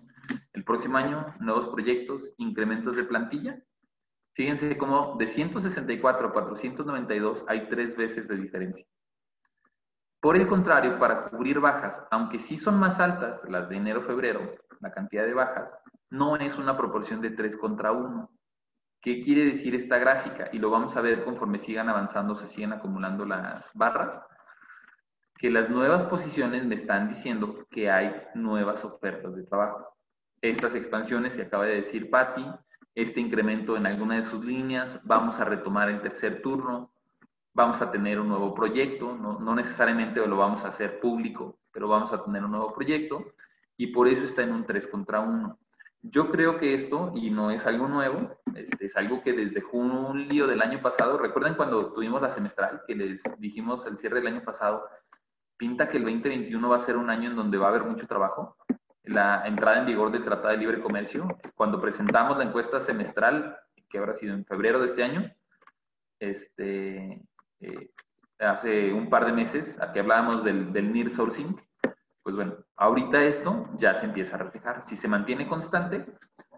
el 0.52 0.64
próximo 0.64 0.96
año 0.96 1.34
nuevos 1.40 1.68
proyectos, 1.68 2.32
incrementos 2.38 2.96
de 2.96 3.04
plantilla? 3.04 3.62
Fíjense 4.34 4.78
cómo 4.78 5.16
de 5.18 5.26
164 5.26 6.28
a 6.28 6.32
492 6.32 7.44
hay 7.48 7.68
tres 7.68 7.96
veces 7.96 8.26
de 8.28 8.36
diferencia. 8.36 8.86
Por 10.20 10.36
el 10.36 10.46
contrario, 10.46 10.98
para 10.98 11.28
cubrir 11.28 11.58
bajas, 11.60 12.00
aunque 12.10 12.38
sí 12.38 12.56
son 12.56 12.78
más 12.78 13.00
altas 13.00 13.44
las 13.48 13.68
de 13.68 13.76
enero-febrero, 13.76 14.54
la 14.80 14.92
cantidad 14.92 15.26
de 15.26 15.34
bajas, 15.34 15.74
no 16.10 16.36
es 16.36 16.56
una 16.56 16.76
proporción 16.76 17.20
de 17.20 17.30
3 17.30 17.56
contra 17.56 17.92
1. 17.92 18.30
¿Qué 19.00 19.20
quiere 19.22 19.44
decir 19.44 19.74
esta 19.74 19.98
gráfica? 19.98 20.48
Y 20.52 20.58
lo 20.58 20.70
vamos 20.70 20.96
a 20.96 21.00
ver 21.00 21.24
conforme 21.24 21.58
sigan 21.58 21.88
avanzando, 21.88 22.36
se 22.36 22.46
siguen 22.46 22.72
acumulando 22.72 23.24
las 23.24 23.72
barras. 23.74 24.22
Que 25.36 25.50
las 25.50 25.68
nuevas 25.68 26.04
posiciones 26.04 26.64
me 26.64 26.76
están 26.76 27.08
diciendo 27.08 27.66
que 27.68 27.90
hay 27.90 28.14
nuevas 28.34 28.84
ofertas 28.84 29.34
de 29.34 29.42
trabajo. 29.42 29.96
Estas 30.40 30.76
expansiones 30.76 31.34
que 31.34 31.42
acaba 31.42 31.64
de 31.64 31.76
decir 31.76 32.10
Patti, 32.10 32.46
este 32.94 33.20
incremento 33.20 33.76
en 33.76 33.86
alguna 33.86 34.16
de 34.16 34.22
sus 34.22 34.44
líneas, 34.44 35.00
vamos 35.04 35.40
a 35.40 35.44
retomar 35.44 35.88
el 35.88 36.02
tercer 36.02 36.42
turno, 36.42 36.92
vamos 37.54 37.80
a 37.80 37.90
tener 37.90 38.20
un 38.20 38.28
nuevo 38.28 38.54
proyecto, 38.54 39.16
no, 39.16 39.54
necesariamente 39.54 40.26
lo 40.26 40.36
vamos 40.36 40.64
a 40.64 40.68
hacer 40.68 41.00
público, 41.00 41.58
pero 41.70 41.88
vamos 41.88 42.12
a 42.12 42.22
tener 42.22 42.44
un 42.44 42.50
nuevo 42.50 42.72
proyecto 42.72 43.32
y 43.76 43.88
por 43.88 44.08
eso 44.08 44.24
está 44.24 44.42
en 44.42 44.52
un 44.52 44.64
3 44.64 44.86
contra 44.86 45.20
1. 45.20 45.58
Yo 46.02 46.30
creo 46.30 46.58
que 46.58 46.74
esto, 46.74 47.12
y 47.14 47.30
no 47.30 47.50
es 47.50 47.64
algo 47.66 47.86
nuevo, 47.88 48.40
este, 48.56 48.86
es 48.86 48.96
algo 48.96 49.22
que 49.22 49.32
desde 49.32 49.60
julio 49.60 50.46
del 50.46 50.60
año 50.60 50.82
pasado, 50.82 51.16
recuerden 51.16 51.54
cuando 51.54 51.92
tuvimos 51.92 52.20
la 52.20 52.28
semestral, 52.28 52.82
que 52.86 52.94
les 52.94 53.22
dijimos 53.38 53.86
el 53.86 53.96
cierre 53.96 54.16
del 54.16 54.26
año 54.26 54.42
pasado, 54.44 54.84
pinta 55.56 55.88
que 55.88 55.98
el 55.98 56.04
2021 56.04 56.68
va 56.68 56.76
a 56.76 56.80
ser 56.80 56.96
un 56.96 57.08
año 57.08 57.30
en 57.30 57.36
donde 57.36 57.56
va 57.56 57.66
a 57.66 57.70
haber 57.70 57.84
mucho 57.84 58.06
trabajo 58.06 58.56
la 59.04 59.46
entrada 59.46 59.78
en 59.78 59.86
vigor 59.86 60.12
del 60.12 60.24
Tratado 60.24 60.50
de 60.50 60.58
Libre 60.58 60.80
Comercio, 60.80 61.26
cuando 61.54 61.80
presentamos 61.80 62.38
la 62.38 62.44
encuesta 62.44 62.80
semestral, 62.80 63.58
que 63.88 63.98
habrá 63.98 64.12
sido 64.12 64.34
en 64.34 64.44
febrero 64.44 64.80
de 64.80 64.86
este 64.86 65.02
año, 65.02 65.30
este, 66.18 67.20
eh, 67.60 67.90
hace 68.38 68.92
un 68.92 69.10
par 69.10 69.26
de 69.26 69.32
meses, 69.32 69.78
aquí 69.80 69.98
hablábamos 69.98 70.44
del, 70.44 70.72
del 70.72 70.92
NIR 70.92 71.10
sourcing, 71.10 71.56
pues 72.22 72.36
bueno, 72.36 72.56
ahorita 72.76 73.22
esto 73.24 73.68
ya 73.76 73.94
se 73.94 74.06
empieza 74.06 74.36
a 74.36 74.40
reflejar. 74.40 74.82
Si 74.82 74.94
se 74.94 75.08
mantiene 75.08 75.48
constante, 75.48 76.06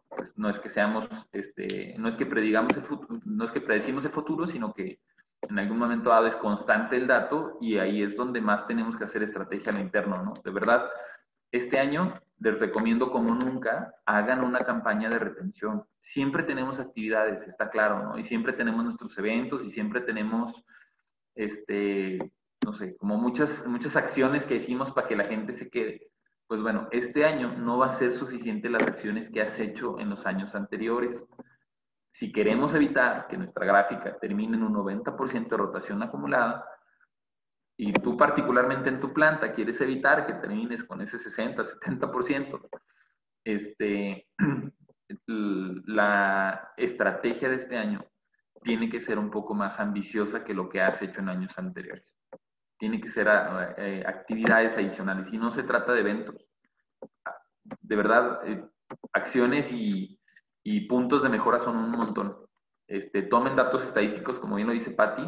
pues 0.09 0.39
no 0.39 0.49
es 0.49 0.61
que 0.61 0.69
seamos, 0.69 1.09
este, 1.33 1.95
no 1.99 2.09
es 2.09 2.17
que 2.17 2.27
predigamos 2.27 2.77
el 2.77 2.83
futuro, 2.83 3.21
no 3.25 3.45
es 3.45 3.51
que 3.51 3.61
predecimos 3.61 4.05
el 4.05 4.13
futuro, 4.13 4.47
sino 4.47 4.73
que 4.73 5.01
en 5.43 5.59
algún 5.59 5.79
momento 5.79 6.11
dado 6.11 6.27
es 6.27 6.37
constante 6.37 6.97
el 6.97 7.07
dato 7.07 7.59
y 7.61 7.79
ahí 7.79 8.03
es 8.03 8.17
donde 8.17 8.41
más 8.41 8.67
tenemos 8.67 8.97
que 8.97 9.05
hacer 9.05 9.23
estrategia 9.23 9.73
lo 9.73 9.81
interno, 9.81 10.23
¿no? 10.23 10.35
De 10.43 10.51
verdad, 10.51 10.87
este 11.55 11.79
año 11.79 12.13
les 12.41 12.59
recomiendo 12.59 13.13
como 13.13 13.33
nunca, 13.33 13.95
hagan 14.07 14.43
una 14.43 14.65
campaña 14.65 15.09
de 15.09 15.21
retención. 15.21 15.85
Siempre 16.01 16.43
tenemos 16.43 16.81
actividades, 16.81 17.47
está 17.47 17.71
claro, 17.71 18.03
¿no? 18.03 18.19
Y 18.19 18.25
siempre 18.25 18.53
tenemos 18.53 18.85
nuestros 18.85 19.17
eventos 19.19 19.65
y 19.65 19.71
siempre 19.71 20.01
tenemos, 20.01 20.65
este, 21.37 22.33
no 22.65 22.73
sé, 22.73 22.97
como 22.97 23.17
muchas, 23.19 23.65
muchas 23.69 23.95
acciones 23.95 24.47
que 24.47 24.57
hicimos 24.57 24.91
para 24.91 25.07
que 25.07 25.15
la 25.15 25.25
gente 25.25 25.53
se 25.53 25.71
quede. 25.71 26.11
Pues 26.49 26.61
bueno, 26.61 26.89
este 26.91 27.25
año 27.25 27.57
no 27.57 27.79
va 27.79 27.87
a 27.87 27.91
ser 27.91 28.13
suficiente 28.13 28.69
las 28.69 28.87
acciones 28.87 29.31
que 29.31 29.41
has 29.41 29.59
hecho 29.61 30.01
en 30.01 30.11
los 30.11 30.27
años 30.27 30.57
anteriores. 30.57 31.29
Si 32.13 32.33
queremos 32.33 32.75
evitar 32.75 33.29
que 33.29 33.39
nuestra 33.39 33.65
gráfica 33.65 34.19
termine 34.19 34.57
en 34.57 34.65
un 34.65 34.75
90% 34.75 35.49
de 35.49 35.57
rotación 35.57 36.03
acumulada, 36.03 36.65
y 37.77 37.93
tú 37.93 38.17
particularmente 38.17 38.89
en 38.89 39.01
tu 39.01 39.13
planta 39.13 39.53
quieres 39.53 39.81
evitar 39.81 40.27
que 40.27 40.35
termines 40.35 40.85
con 40.85 41.01
ese 41.01 41.19
60, 41.19 41.63
70%, 41.63 42.69
este, 43.45 44.29
la 45.27 46.73
estrategia 46.77 47.49
de 47.49 47.57
este 47.57 47.77
año 47.77 48.05
tiene 48.63 48.89
que 48.89 49.01
ser 49.01 49.19
un 49.19 49.31
poco 49.31 49.55
más 49.55 49.79
ambiciosa 49.81 50.45
que 50.45 50.55
lo 50.55 50.69
que 50.69 50.81
has 50.81 51.03
hecho 51.03 51.21
en 51.21 51.29
años 51.29 51.59
anteriores. 51.59 52.17
Tiene 52.79 53.01
que 53.01 53.09
ser 53.09 53.29
eh, 53.77 54.03
actividades 54.07 54.77
adicionales 54.77 55.33
y 55.33 55.39
no 55.39 55.51
se 55.51 55.63
trata 55.63 55.93
de 55.93 56.01
eventos. 56.01 56.37
De 57.81 57.97
verdad, 57.97 58.41
eh, 58.47 58.65
acciones 59.13 59.71
y, 59.71 60.19
y, 60.63 60.87
puntos 60.87 61.23
de 61.23 61.29
mejora 61.29 61.59
son 61.59 61.77
un 61.77 61.91
montón. 61.91 62.37
Este, 62.89 63.23
tomen 63.23 63.57
datos 63.57 63.85
estadísticos, 63.85 64.39
como 64.39 64.57
bien 64.57 64.69
lo 64.69 64.75
dice 64.75 64.91
Patti, 64.93 65.25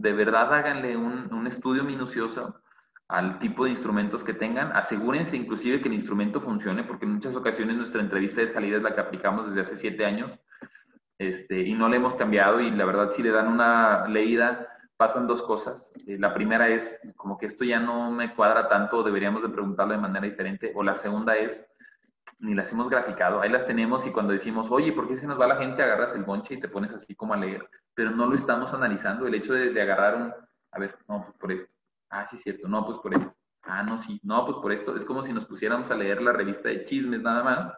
de 0.00 0.12
verdad 0.14 0.52
háganle 0.52 0.96
un, 0.96 1.46
estudio 1.46 1.84
minucioso 1.84 2.54
al 3.08 3.38
tipo 3.38 3.64
de 3.64 3.70
instrumentos 3.70 4.24
que 4.24 4.32
tengan. 4.32 4.72
Asegúrense 4.72 5.36
inclusive 5.36 5.80
que 5.80 5.88
el 5.88 5.94
instrumento 5.94 6.40
funcione, 6.40 6.84
porque 6.84 7.04
en 7.04 7.14
muchas 7.14 7.34
ocasiones 7.34 7.76
nuestra 7.76 8.00
entrevista 8.00 8.40
de 8.40 8.48
salida 8.48 8.76
es 8.76 8.82
la 8.82 8.94
que 8.94 9.00
aplicamos 9.00 9.46
desde 9.46 9.60
hace 9.62 9.76
siete 9.76 10.06
años 10.06 10.38
este, 11.18 11.60
y 11.60 11.74
no 11.74 11.88
le 11.88 11.96
hemos 11.96 12.16
cambiado 12.16 12.60
y 12.60 12.70
la 12.70 12.86
verdad 12.86 13.10
si 13.10 13.22
le 13.22 13.30
dan 13.30 13.48
una 13.48 14.06
leída 14.08 14.68
pasan 14.96 15.26
dos 15.26 15.42
cosas. 15.42 15.92
Eh, 16.06 16.18
la 16.18 16.32
primera 16.32 16.68
es 16.68 16.98
como 17.16 17.36
que 17.36 17.46
esto 17.46 17.64
ya 17.64 17.80
no 17.80 18.10
me 18.10 18.34
cuadra 18.34 18.68
tanto, 18.68 19.02
deberíamos 19.02 19.42
de 19.42 19.48
preguntarlo 19.48 19.92
de 19.92 20.00
manera 20.00 20.26
diferente. 20.26 20.72
O 20.74 20.82
la 20.82 20.94
segunda 20.94 21.36
es, 21.36 21.66
ni 22.38 22.54
las 22.54 22.72
hemos 22.72 22.88
graficado, 22.88 23.40
ahí 23.40 23.50
las 23.50 23.66
tenemos 23.66 24.06
y 24.06 24.10
cuando 24.10 24.32
decimos, 24.32 24.70
oye, 24.70 24.92
¿por 24.92 25.08
qué 25.08 25.16
se 25.16 25.26
nos 25.26 25.40
va 25.40 25.46
la 25.46 25.56
gente? 25.56 25.82
Agarras 25.82 26.14
el 26.14 26.24
bonche 26.24 26.54
y 26.54 26.60
te 26.60 26.68
pones 26.68 26.92
así 26.92 27.14
como 27.14 27.34
a 27.34 27.36
leer 27.36 27.68
pero 28.00 28.12
no 28.12 28.26
lo 28.26 28.34
estamos 28.34 28.72
analizando. 28.72 29.26
El 29.26 29.34
hecho 29.34 29.52
de, 29.52 29.78
agarrar 29.78 30.16
un, 30.16 30.32
a 30.72 30.78
ver, 30.78 30.96
no, 31.06 31.22
pues 31.22 31.36
por 31.36 31.52
esto. 31.52 31.70
Ah, 32.08 32.24
sí, 32.24 32.38
cierto, 32.38 32.66
no, 32.66 32.84
pues 32.86 32.98
por 32.98 33.14
esto. 33.14 33.36
Ah, 33.62 33.82
no, 33.82 33.98
sí, 33.98 34.18
no, 34.22 34.44
pues 34.46 34.56
por 34.56 34.72
esto. 34.72 34.96
Es 34.96 35.04
como 35.04 35.22
si 35.22 35.34
nos 35.34 35.44
pusiéramos 35.44 35.90
a 35.90 35.96
leer 35.96 36.22
la 36.22 36.32
revista 36.32 36.70
de 36.70 36.84
chismes 36.84 37.20
nada 37.20 37.44
más 37.44 37.70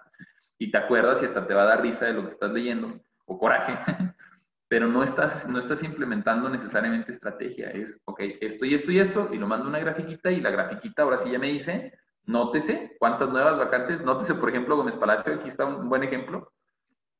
y 0.58 0.70
te 0.70 0.78
acuerdas 0.78 1.20
y 1.22 1.24
hasta 1.24 1.44
te 1.44 1.54
va 1.54 1.62
a 1.62 1.66
dar 1.66 1.82
risa 1.82 2.06
de 2.06 2.12
lo 2.12 2.22
que 2.22 2.28
estás 2.28 2.52
leyendo 2.52 3.00
o 3.24 3.36
coraje, 3.36 3.76
pero 4.68 4.86
no 4.86 5.02
estás, 5.02 5.48
no 5.48 5.58
estás 5.58 5.82
implementando 5.82 6.48
necesariamente 6.48 7.10
estrategia. 7.10 7.70
Es, 7.70 8.00
ok, 8.04 8.20
esto 8.40 8.64
y 8.64 8.74
esto 8.74 8.92
y 8.92 9.00
esto, 9.00 9.28
y 9.32 9.38
lo 9.38 9.48
mando 9.48 9.68
una 9.68 9.80
grafiquita 9.80 10.30
y 10.30 10.40
la 10.40 10.50
grafiquita 10.50 11.02
ahora 11.02 11.18
sí 11.18 11.32
ya 11.32 11.38
me 11.40 11.48
dice, 11.48 11.98
nótese 12.24 12.96
cuántas 12.98 13.30
nuevas 13.30 13.58
vacantes, 13.58 14.02
nótese, 14.04 14.34
por 14.34 14.48
ejemplo, 14.48 14.76
Gómez 14.76 14.96
Palacio, 14.96 15.34
aquí 15.34 15.48
está 15.48 15.64
un 15.64 15.88
buen 15.88 16.02
ejemplo, 16.02 16.52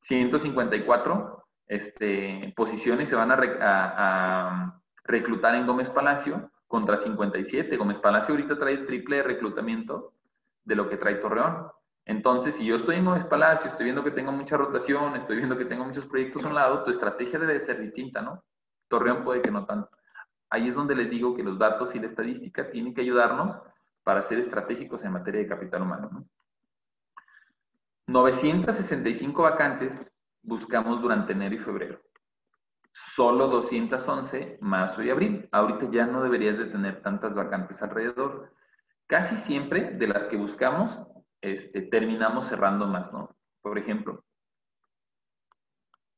154 0.01 1.43
este, 1.67 2.53
posiciones 2.55 3.09
se 3.09 3.15
van 3.15 3.31
a, 3.31 4.79
reclutar 5.05 5.55
en 5.55 5.67
Gómez 5.67 5.89
Palacio 5.89 6.51
contra 6.67 6.97
57. 6.97 7.75
Gómez 7.77 7.99
Palacio 7.99 8.33
ahorita 8.33 8.57
trae 8.57 8.77
triple 8.79 9.17
de 9.17 9.23
reclutamiento 9.23 10.13
de 10.63 10.75
lo 10.75 10.87
que 10.87 10.97
trae 10.97 11.15
Torreón. 11.15 11.67
Entonces, 12.05 12.55
si 12.55 12.65
yo 12.65 12.75
estoy 12.75 12.97
en 12.97 13.05
Gómez 13.05 13.25
Palacio, 13.25 13.69
estoy 13.69 13.85
viendo 13.85 14.03
que 14.03 14.11
tengo 14.11 14.31
mucha 14.31 14.57
rotación, 14.57 15.15
estoy 15.15 15.37
viendo 15.37 15.57
que 15.57 15.65
tengo 15.65 15.85
muchos 15.85 16.05
proyectos 16.05 16.43
a 16.43 16.47
un 16.47 16.55
lado, 16.55 16.83
tu 16.83 16.91
estrategia 16.91 17.39
debe 17.39 17.59
ser 17.59 17.79
distinta, 17.79 18.21
¿no? 18.21 18.43
Torreón 18.87 19.23
puede 19.23 19.41
que 19.41 19.51
no 19.51 19.65
tanto. 19.65 19.89
Ahí 20.49 20.67
es 20.67 20.75
donde 20.75 20.95
les 20.95 21.09
digo 21.09 21.35
que 21.35 21.43
los 21.43 21.59
datos 21.59 21.95
y 21.95 21.99
la 21.99 22.05
estadística 22.05 22.69
tienen 22.69 22.93
que 22.93 23.01
ayudarnos 23.01 23.57
para 24.03 24.21
ser 24.21 24.39
estratégicos 24.39 25.03
en 25.03 25.11
materia 25.11 25.41
de 25.41 25.47
capital 25.47 25.81
humano. 25.81 26.09
¿no? 26.11 26.25
965 28.07 29.41
vacantes 29.41 30.11
buscamos 30.41 31.01
durante 31.01 31.31
enero 31.31 31.55
y 31.55 31.59
febrero. 31.59 32.01
Solo 32.91 33.47
211 33.47 34.59
marzo 34.61 35.01
y 35.01 35.09
abril. 35.09 35.47
Ahorita 35.51 35.89
ya 35.89 36.05
no 36.05 36.21
deberías 36.21 36.57
de 36.57 36.65
tener 36.65 37.01
tantas 37.01 37.33
vacantes 37.33 37.81
alrededor. 37.81 38.53
Casi 39.07 39.35
siempre 39.35 39.91
de 39.91 40.07
las 40.07 40.27
que 40.27 40.37
buscamos, 40.37 41.01
este, 41.41 41.81
terminamos 41.81 42.47
cerrando 42.47 42.87
más, 42.87 43.11
¿no? 43.11 43.35
Por 43.61 43.77
ejemplo, 43.77 44.23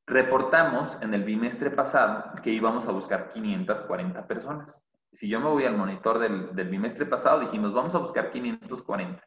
reportamos 0.08 0.98
en 1.02 1.14
el 1.14 1.24
bimestre 1.24 1.72
pasado 1.72 2.34
que 2.42 2.52
íbamos 2.52 2.88
a 2.88 2.92
buscar 2.92 3.30
540 3.30 4.28
personas. 4.28 4.86
Si 5.16 5.30
yo 5.30 5.40
me 5.40 5.50
voy 5.50 5.64
al 5.64 5.78
monitor 5.78 6.20
del, 6.20 6.54
del 6.54 6.68
bimestre 6.68 7.06
pasado, 7.06 7.40
dijimos, 7.40 7.74
vamos 7.74 7.96
a 7.96 8.00
buscar 8.00 8.32
540. 8.32 9.26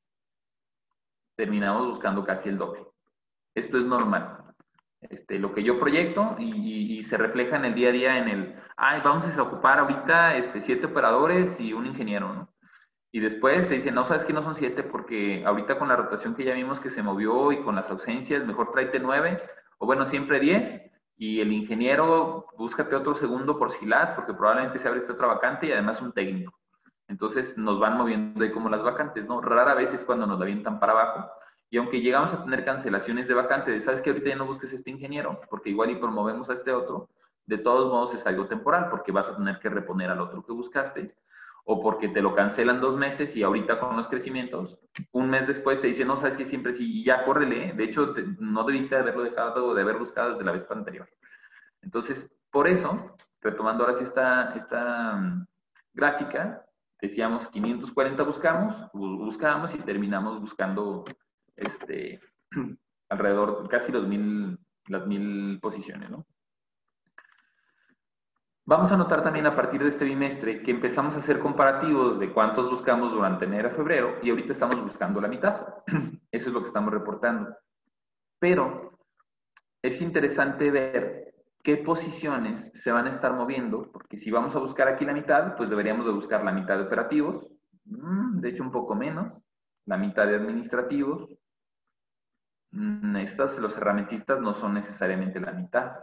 Terminamos 1.35 1.89
buscando 1.89 2.25
casi 2.25 2.51
el 2.51 2.59
doble. 2.59 2.87
Esto 3.55 3.79
es 3.79 3.85
normal. 3.85 4.45
Este, 5.01 5.39
lo 5.39 5.55
que 5.55 5.63
yo 5.63 5.79
proyecto 5.79 6.37
y, 6.39 7.03
se 7.05 7.17
refleja 7.17 7.57
en 7.57 7.65
el 7.65 7.75
día 7.75 7.89
a 7.89 7.93
día 7.93 8.19
en 8.19 8.29
el, 8.29 8.55
ay, 8.77 9.01
vamos 9.03 9.25
a 9.25 9.43
ocupar 9.43 9.79
ahorita 9.79 10.37
este, 10.37 10.61
siete 10.61 10.85
operadores 10.85 11.59
y 11.59 11.73
un 11.73 11.87
ingeniero, 11.87 12.35
¿no? 12.35 12.53
Y 13.11 13.21
después 13.21 13.67
te 13.67 13.77
dicen, 13.77 13.95
no, 13.95 14.05
sabes 14.05 14.27
que 14.27 14.35
no 14.35 14.43
son 14.43 14.55
siete 14.55 14.83
porque 14.83 15.43
ahorita 15.47 15.79
con 15.79 15.89
la 15.89 15.97
rotación 15.97 16.35
que 16.35 16.45
ya 16.45 16.53
vimos 16.53 16.81
que 16.81 16.91
se 16.91 17.03
movió 17.03 17.51
y 17.53 17.63
con 17.63 17.77
las 17.77 17.91
ausencias, 17.91 18.45
mejor 18.45 18.71
tráete 18.73 18.99
nueve, 18.99 19.39
o 19.79 19.87
bueno, 19.87 20.05
siempre 20.05 20.39
diez, 20.39 20.83
y 21.19 21.41
el 21.41 21.53
ingeniero, 21.53 22.47
búscate 22.57 22.95
otro 22.95 23.15
segundo 23.15 23.59
por 23.59 23.73
si 23.73 23.85
las, 23.85 24.13
porque 24.13 24.33
probablemente 24.33 24.79
se 24.79 24.87
abre 24.87 25.01
esta 25.01 25.13
otra 25.13 25.27
vacante 25.27 25.67
y 25.67 25.73
además 25.73 26.01
un 26.01 26.13
técnico. 26.13 26.57
Entonces 27.09 27.59
nos 27.59 27.81
van 27.81 27.99
moviendo 27.99 28.45
ahí 28.45 28.53
como 28.53 28.69
las 28.69 28.83
vacantes, 28.83 29.27
¿no? 29.27 29.41
Rara 29.41 29.75
vez 29.75 29.93
es 29.93 30.05
cuando 30.05 30.27
nos 30.27 30.39
la 30.39 30.45
avientan 30.45 30.79
para 30.79 30.93
abajo, 30.93 31.29
y 31.71 31.77
aunque 31.77 32.01
llegamos 32.01 32.33
a 32.33 32.43
tener 32.45 32.65
cancelaciones 32.65 33.29
de 33.29 33.35
vacantes, 33.35 33.85
sabes 33.85 34.01
que 34.01 34.11
ahorita 34.11 34.31
ya 34.31 34.37
no 34.37 34.47
busques 34.47 34.73
este 34.73 34.91
ingeniero, 34.91 35.41
porque 35.51 35.71
igual 35.71 35.91
y 35.91 35.97
promovemos 35.97 36.49
a 36.49 36.55
este 36.55 36.73
otro, 36.73 37.11
de 37.47 37.59
todos 37.59 37.93
modos 37.93 38.15
es 38.15 38.27
algo 38.27 38.47
temporal, 38.47 38.89
porque 38.89 39.13
vas 39.13 39.29
a 39.29 39.37
tener 39.37 39.59
que 39.59 39.69
reponer 39.69 40.11
al 40.11 40.21
otro 40.21 40.45
que 40.45 40.53
buscaste, 40.53 41.09
o 41.71 41.83
porque 41.83 42.09
te 42.09 42.23
lo 42.23 42.35
cancelan 42.35 42.81
dos 42.81 42.97
meses 42.97 43.37
y 43.37 43.43
ahorita 43.43 43.79
con 43.79 43.95
los 43.95 44.09
crecimientos, 44.09 44.81
un 45.13 45.29
mes 45.29 45.47
después 45.47 45.79
te 45.79 45.89
dicen, 45.89 46.09
no, 46.09 46.17
sabes 46.17 46.39
que 46.39 46.47
siempre 46.47 46.73
sí, 46.73 47.01
y 47.01 47.05
ya 47.05 47.27
córrele, 47.27 47.75
de 47.75 47.85
hecho 47.85 48.15
no 48.39 48.65
debiste 48.65 48.97
haberlo 48.97 49.23
dejado 49.23 49.75
de 49.75 49.83
haber 49.83 49.99
buscado 49.99 50.31
desde 50.31 50.45
la 50.45 50.53
vez 50.53 50.67
anterior. 50.71 51.07
Entonces, 51.83 52.35
por 52.51 52.69
eso, 52.69 53.15
retomando 53.43 53.85
ahora 53.85 53.99
esta, 54.01 54.55
esta 54.55 55.17
mm, 55.17 55.47
gráfica, 55.93 56.65
decíamos 57.03 57.49
540 57.49 58.23
buscamos, 58.23 58.91
buscábamos 58.95 59.75
y 59.75 59.79
terminamos 59.81 60.41
buscando 60.41 61.05
este, 61.55 62.19
alrededor, 63.11 63.69
casi 63.69 63.93
los 63.93 64.09
mil, 64.09 64.59
las 64.87 65.07
mil 65.07 65.61
posiciones, 65.61 66.09
¿no? 66.09 66.25
Vamos 68.69 68.93
a 68.93 68.99
notar 68.99 69.23
también 69.23 69.47
a 69.47 69.57
partir 69.57 69.83
de 69.83 69.89
este 69.89 70.05
bimestre 70.05 70.63
que 70.63 70.71
empezamos 70.71 71.15
a 71.15 71.21
hacer 71.21 71.39
comparativos 71.39 72.19
de 72.19 72.31
cuántos 72.31 72.69
buscamos 72.69 73.13
durante 73.13 73.47
enero 73.47 73.69
a 73.69 73.71
febrero 73.71 74.19
y 74.23 74.29
ahorita 74.29 74.53
estamos 74.53 74.79
buscando 74.83 75.23
la 75.23 75.29
mitad. 75.29 75.77
Eso 76.31 76.49
es 76.49 76.53
lo 76.53 76.61
que 76.61 76.67
estamos 76.67 76.93
reportando. 76.93 77.57
Pero 78.39 78.99
es 79.83 80.03
interesante 80.03 80.71
ver 80.71 81.35
qué 81.63 81.79
posiciones 81.79 82.71
se 82.75 82.93
van 82.93 83.07
a 83.07 83.11
estar 83.11 83.33
moviendo, 83.33 83.91
porque 83.91 84.19
si 84.19 84.31
vamos 84.31 84.55
a 84.55 84.59
buscar 84.59 84.87
aquí 84.89 85.07
la 85.07 85.15
mitad, 85.15 85.57
pues 85.57 85.71
deberíamos 85.71 86.05
de 86.05 86.13
buscar 86.13 86.45
la 86.45 86.53
mitad 86.53 86.77
de 86.77 86.85
operativos, 86.85 87.47
mm, 87.87 88.39
de 88.41 88.51
hecho 88.51 88.65
un 88.65 88.71
poco 88.71 88.95
menos, 88.95 89.41
la 89.87 89.97
mitad 89.97 90.27
de 90.27 90.37
administrativos, 90.37 91.39
Mm, 92.71 93.17
estas, 93.17 93.59
los 93.59 93.77
herramientistas 93.77 94.41
no 94.41 94.53
son 94.53 94.75
necesariamente 94.75 95.41
la 95.41 95.53
mitad, 95.53 96.01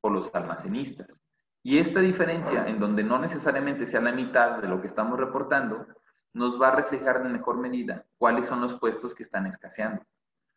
o 0.00 0.10
los 0.10 0.34
almacenistas. 0.34 1.20
Y 1.66 1.78
esta 1.78 2.00
diferencia, 2.00 2.68
en 2.68 2.78
donde 2.78 3.02
no 3.02 3.18
necesariamente 3.18 3.86
sea 3.86 4.02
la 4.02 4.12
mitad 4.12 4.58
de 4.58 4.68
lo 4.68 4.82
que 4.82 4.86
estamos 4.86 5.18
reportando, 5.18 5.86
nos 6.34 6.60
va 6.60 6.68
a 6.68 6.76
reflejar 6.76 7.22
en 7.24 7.32
mejor 7.32 7.56
medida 7.56 8.04
cuáles 8.18 8.44
son 8.44 8.60
los 8.60 8.78
puestos 8.78 9.14
que 9.14 9.22
están 9.22 9.46
escaseando. 9.46 10.04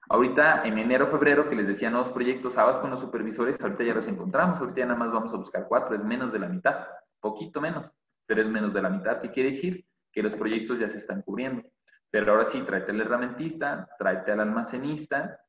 Ahorita, 0.10 0.64
en 0.66 0.78
enero, 0.78 1.08
febrero, 1.08 1.48
que 1.48 1.56
les 1.56 1.66
decía 1.66 1.90
nuevos 1.90 2.10
proyectos, 2.10 2.58
habas 2.58 2.78
con 2.80 2.90
los 2.90 3.00
supervisores, 3.00 3.60
ahorita 3.62 3.86
ya 3.86 3.94
los 3.94 4.08
encontramos, 4.08 4.60
ahorita 4.60 4.80
ya 4.80 4.86
nada 4.86 5.00
más 5.00 5.12
vamos 5.14 5.34
a 5.34 5.38
buscar 5.38 5.66
cuatro, 5.70 5.96
es 5.96 6.04
menos 6.04 6.34
de 6.34 6.40
la 6.40 6.50
mitad, 6.50 6.88
poquito 7.22 7.62
menos, 7.62 7.90
pero 8.26 8.42
es 8.42 8.50
menos 8.50 8.74
de 8.74 8.82
la 8.82 8.90
mitad, 8.90 9.22
¿qué 9.22 9.32
quiere 9.32 9.52
decir? 9.52 9.86
Que 10.12 10.22
los 10.22 10.36
proyectos 10.36 10.80
ya 10.80 10.90
se 10.90 10.98
están 10.98 11.22
cubriendo. 11.22 11.64
Pero 12.12 12.34
ahora 12.34 12.44
sí, 12.44 12.62
tráete 12.64 12.92
al 12.92 13.00
herramientista, 13.00 13.88
tráete 13.98 14.34
al 14.34 14.42
almacenista, 14.42 15.40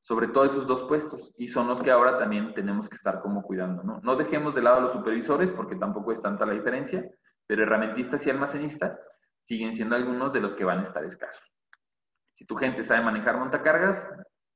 sobre 0.00 0.28
todo 0.28 0.44
esos 0.44 0.66
dos 0.66 0.82
puestos, 0.84 1.32
y 1.36 1.48
son 1.48 1.68
los 1.68 1.82
que 1.82 1.90
ahora 1.90 2.18
también 2.18 2.54
tenemos 2.54 2.88
que 2.88 2.96
estar 2.96 3.20
como 3.20 3.42
cuidando, 3.42 3.82
¿no? 3.82 4.00
No 4.02 4.16
dejemos 4.16 4.54
de 4.54 4.62
lado 4.62 4.78
a 4.78 4.80
los 4.80 4.92
supervisores, 4.92 5.50
porque 5.50 5.76
tampoco 5.76 6.12
es 6.12 6.22
tanta 6.22 6.46
la 6.46 6.54
diferencia, 6.54 7.04
pero 7.46 7.62
herramientistas 7.62 8.26
y 8.26 8.30
almacenistas 8.30 8.98
siguen 9.44 9.72
siendo 9.72 9.96
algunos 9.96 10.32
de 10.32 10.40
los 10.40 10.54
que 10.54 10.64
van 10.64 10.78
a 10.78 10.82
estar 10.82 11.04
escasos. 11.04 11.42
Si 12.32 12.46
tu 12.46 12.56
gente 12.56 12.82
sabe 12.82 13.04
manejar 13.04 13.38
montacargas, 13.38 14.08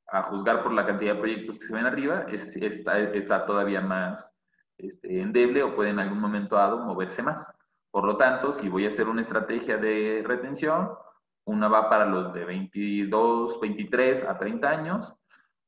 a 0.07 0.23
juzgar 0.25 0.63
por 0.63 0.73
la 0.73 0.87
cantidad 0.87 1.15
de 1.15 1.21
proyectos 1.21 1.59
que 1.59 1.67
se 1.67 1.75
ven 1.75 1.87
arriba, 1.87 2.27
es, 2.29 2.57
está, 2.57 2.99
está, 3.01 3.47
todavía 3.47 3.81
más 3.81 4.33
este, 4.79 5.21
endeble 5.21 5.63
o 5.63 5.75
puede 5.75 5.91
en 5.91 5.99
algún 5.99 6.21
momento 6.21 6.57
dado 6.57 6.79
moverse 6.79 7.23
más. 7.23 7.53
Por 7.91 8.05
lo 8.05 8.17
tanto, 8.17 8.53
si 8.53 8.69
voy 8.69 8.85
a 8.85 8.89
hacer 8.89 9.09
una 9.09 9.21
estrategia 9.21 9.77
de 9.77 10.23
retención, 10.25 10.91
una 11.47 11.69
va 11.69 11.89
para 11.89 12.07
los 12.07 12.33
de 12.33 12.45
22, 12.45 13.61
23 13.61 14.25
a 14.25 14.39
30 14.39 14.69
años, 14.69 15.15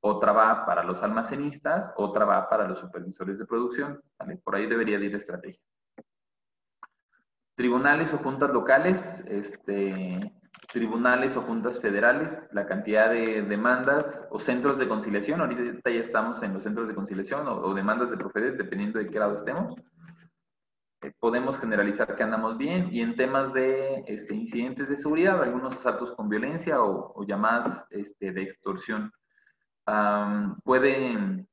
otra 0.00 0.32
va 0.32 0.66
para 0.66 0.82
los 0.84 1.02
almacenistas, 1.02 1.92
otra 1.96 2.24
va 2.24 2.48
para 2.48 2.68
los 2.68 2.78
supervisores 2.78 3.38
de 3.38 3.46
producción. 3.46 4.00
Por 4.44 4.56
ahí 4.56 4.66
debería 4.66 4.98
ir 4.98 5.10
la 5.10 5.16
estrategia. 5.16 5.60
Tribunales 7.54 8.12
o 8.12 8.18
juntas 8.18 8.50
locales, 8.50 9.24
este, 9.28 10.32
tribunales 10.72 11.36
o 11.36 11.42
juntas 11.42 11.80
federales, 11.80 12.46
la 12.52 12.66
cantidad 12.66 13.10
de 13.10 13.42
demandas 13.42 14.26
o 14.30 14.38
centros 14.38 14.78
de 14.78 14.88
conciliación, 14.88 15.40
ahorita 15.40 15.90
ya 15.90 16.00
estamos 16.00 16.42
en 16.42 16.54
los 16.54 16.64
centros 16.64 16.88
de 16.88 16.94
conciliación 16.94 17.46
o, 17.46 17.72
demandas 17.74 18.10
de 18.10 18.16
Profedet, 18.16 18.56
dependiendo 18.56 18.98
de 18.98 19.08
qué 19.08 19.18
lado 19.18 19.34
estemos. 19.34 19.74
Eh, 21.02 21.12
podemos 21.18 21.58
generalizar 21.58 22.16
que 22.16 22.22
andamos 22.22 22.58
bien 22.58 22.88
y 22.90 23.00
en 23.00 23.16
temas 23.16 23.52
de 23.52 24.04
este, 24.06 24.34
incidentes 24.34 24.88
de 24.88 24.96
seguridad, 24.96 25.42
algunos 25.42 25.74
asaltos 25.74 26.12
con 26.12 26.28
violencia 26.28 26.82
o, 26.82 27.24
llamadas 27.24 27.86
este, 27.90 28.32
de 28.32 28.42
extorsión. 28.42 29.12
Pueden, 30.64 31.48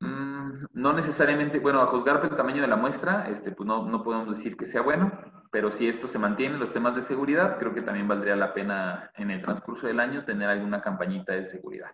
mm, 0.00 0.66
no 0.72 0.92
necesariamente, 0.92 1.58
bueno, 1.58 1.80
a 1.80 1.86
juzgar 1.86 2.20
por 2.20 2.30
el 2.30 2.36
tamaño 2.36 2.62
de 2.62 2.68
la 2.68 2.76
muestra, 2.76 3.28
este, 3.28 3.52
pues 3.52 3.66
no, 3.66 3.86
no 3.86 4.02
podemos 4.02 4.28
decir 4.28 4.56
que 4.56 4.66
sea 4.66 4.82
bueno, 4.82 5.12
pero 5.50 5.70
si 5.70 5.88
esto 5.88 6.08
se 6.08 6.18
mantiene, 6.18 6.58
los 6.58 6.72
temas 6.72 6.94
de 6.94 7.02
seguridad, 7.02 7.58
creo 7.58 7.72
que 7.72 7.82
también 7.82 8.08
valdría 8.08 8.36
la 8.36 8.52
pena 8.52 9.10
en 9.16 9.30
el 9.30 9.42
transcurso 9.42 9.86
del 9.86 10.00
año 10.00 10.24
tener 10.24 10.48
alguna 10.48 10.82
campañita 10.82 11.32
de 11.32 11.44
seguridad. 11.44 11.92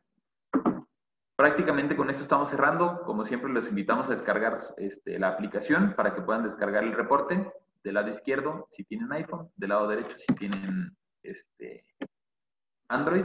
Prácticamente 1.36 1.96
con 1.96 2.08
esto 2.10 2.22
estamos 2.22 2.50
cerrando. 2.50 3.02
Como 3.02 3.24
siempre, 3.24 3.50
los 3.50 3.68
invitamos 3.68 4.08
a 4.08 4.12
descargar 4.12 4.60
este, 4.76 5.18
la 5.18 5.28
aplicación 5.28 5.94
para 5.96 6.14
que 6.14 6.22
puedan 6.22 6.44
descargar 6.44 6.84
el 6.84 6.92
reporte 6.92 7.52
del 7.82 7.94
lado 7.94 8.08
izquierdo 8.08 8.68
si 8.70 8.84
tienen 8.84 9.12
iPhone, 9.12 9.50
del 9.56 9.70
lado 9.70 9.88
derecho 9.88 10.16
si 10.18 10.32
tienen 10.34 10.96
este, 11.22 11.84
Android, 12.88 13.24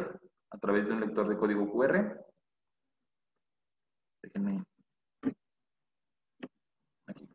a 0.49 0.57
través 0.57 0.87
de 0.87 0.93
un 0.93 1.01
lector 1.01 1.27
de 1.27 1.37
código 1.37 1.71
QR. 1.71 2.25
Déjenme. 4.23 4.63
Aquí. 7.07 7.29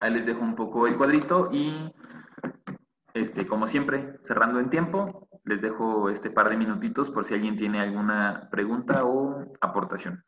Ahí 0.00 0.12
les 0.12 0.26
dejo 0.26 0.40
un 0.40 0.54
poco 0.54 0.86
el 0.86 0.96
cuadrito 0.96 1.50
y, 1.52 1.92
este, 3.14 3.46
como 3.46 3.66
siempre, 3.66 4.18
cerrando 4.24 4.60
en 4.60 4.70
tiempo, 4.70 5.28
les 5.44 5.60
dejo 5.60 6.08
este 6.10 6.30
par 6.30 6.50
de 6.50 6.56
minutitos 6.56 7.10
por 7.10 7.24
si 7.24 7.34
alguien 7.34 7.56
tiene 7.56 7.80
alguna 7.80 8.48
pregunta 8.50 9.04
o 9.04 9.52
aportación. 9.60 10.24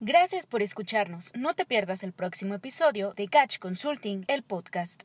Gracias 0.00 0.46
por 0.46 0.62
escucharnos. 0.62 1.32
No 1.34 1.54
te 1.54 1.66
pierdas 1.66 2.04
el 2.04 2.12
próximo 2.12 2.54
episodio 2.54 3.14
de 3.14 3.26
Catch 3.28 3.58
Consulting, 3.58 4.24
el 4.28 4.44
podcast. 4.44 4.96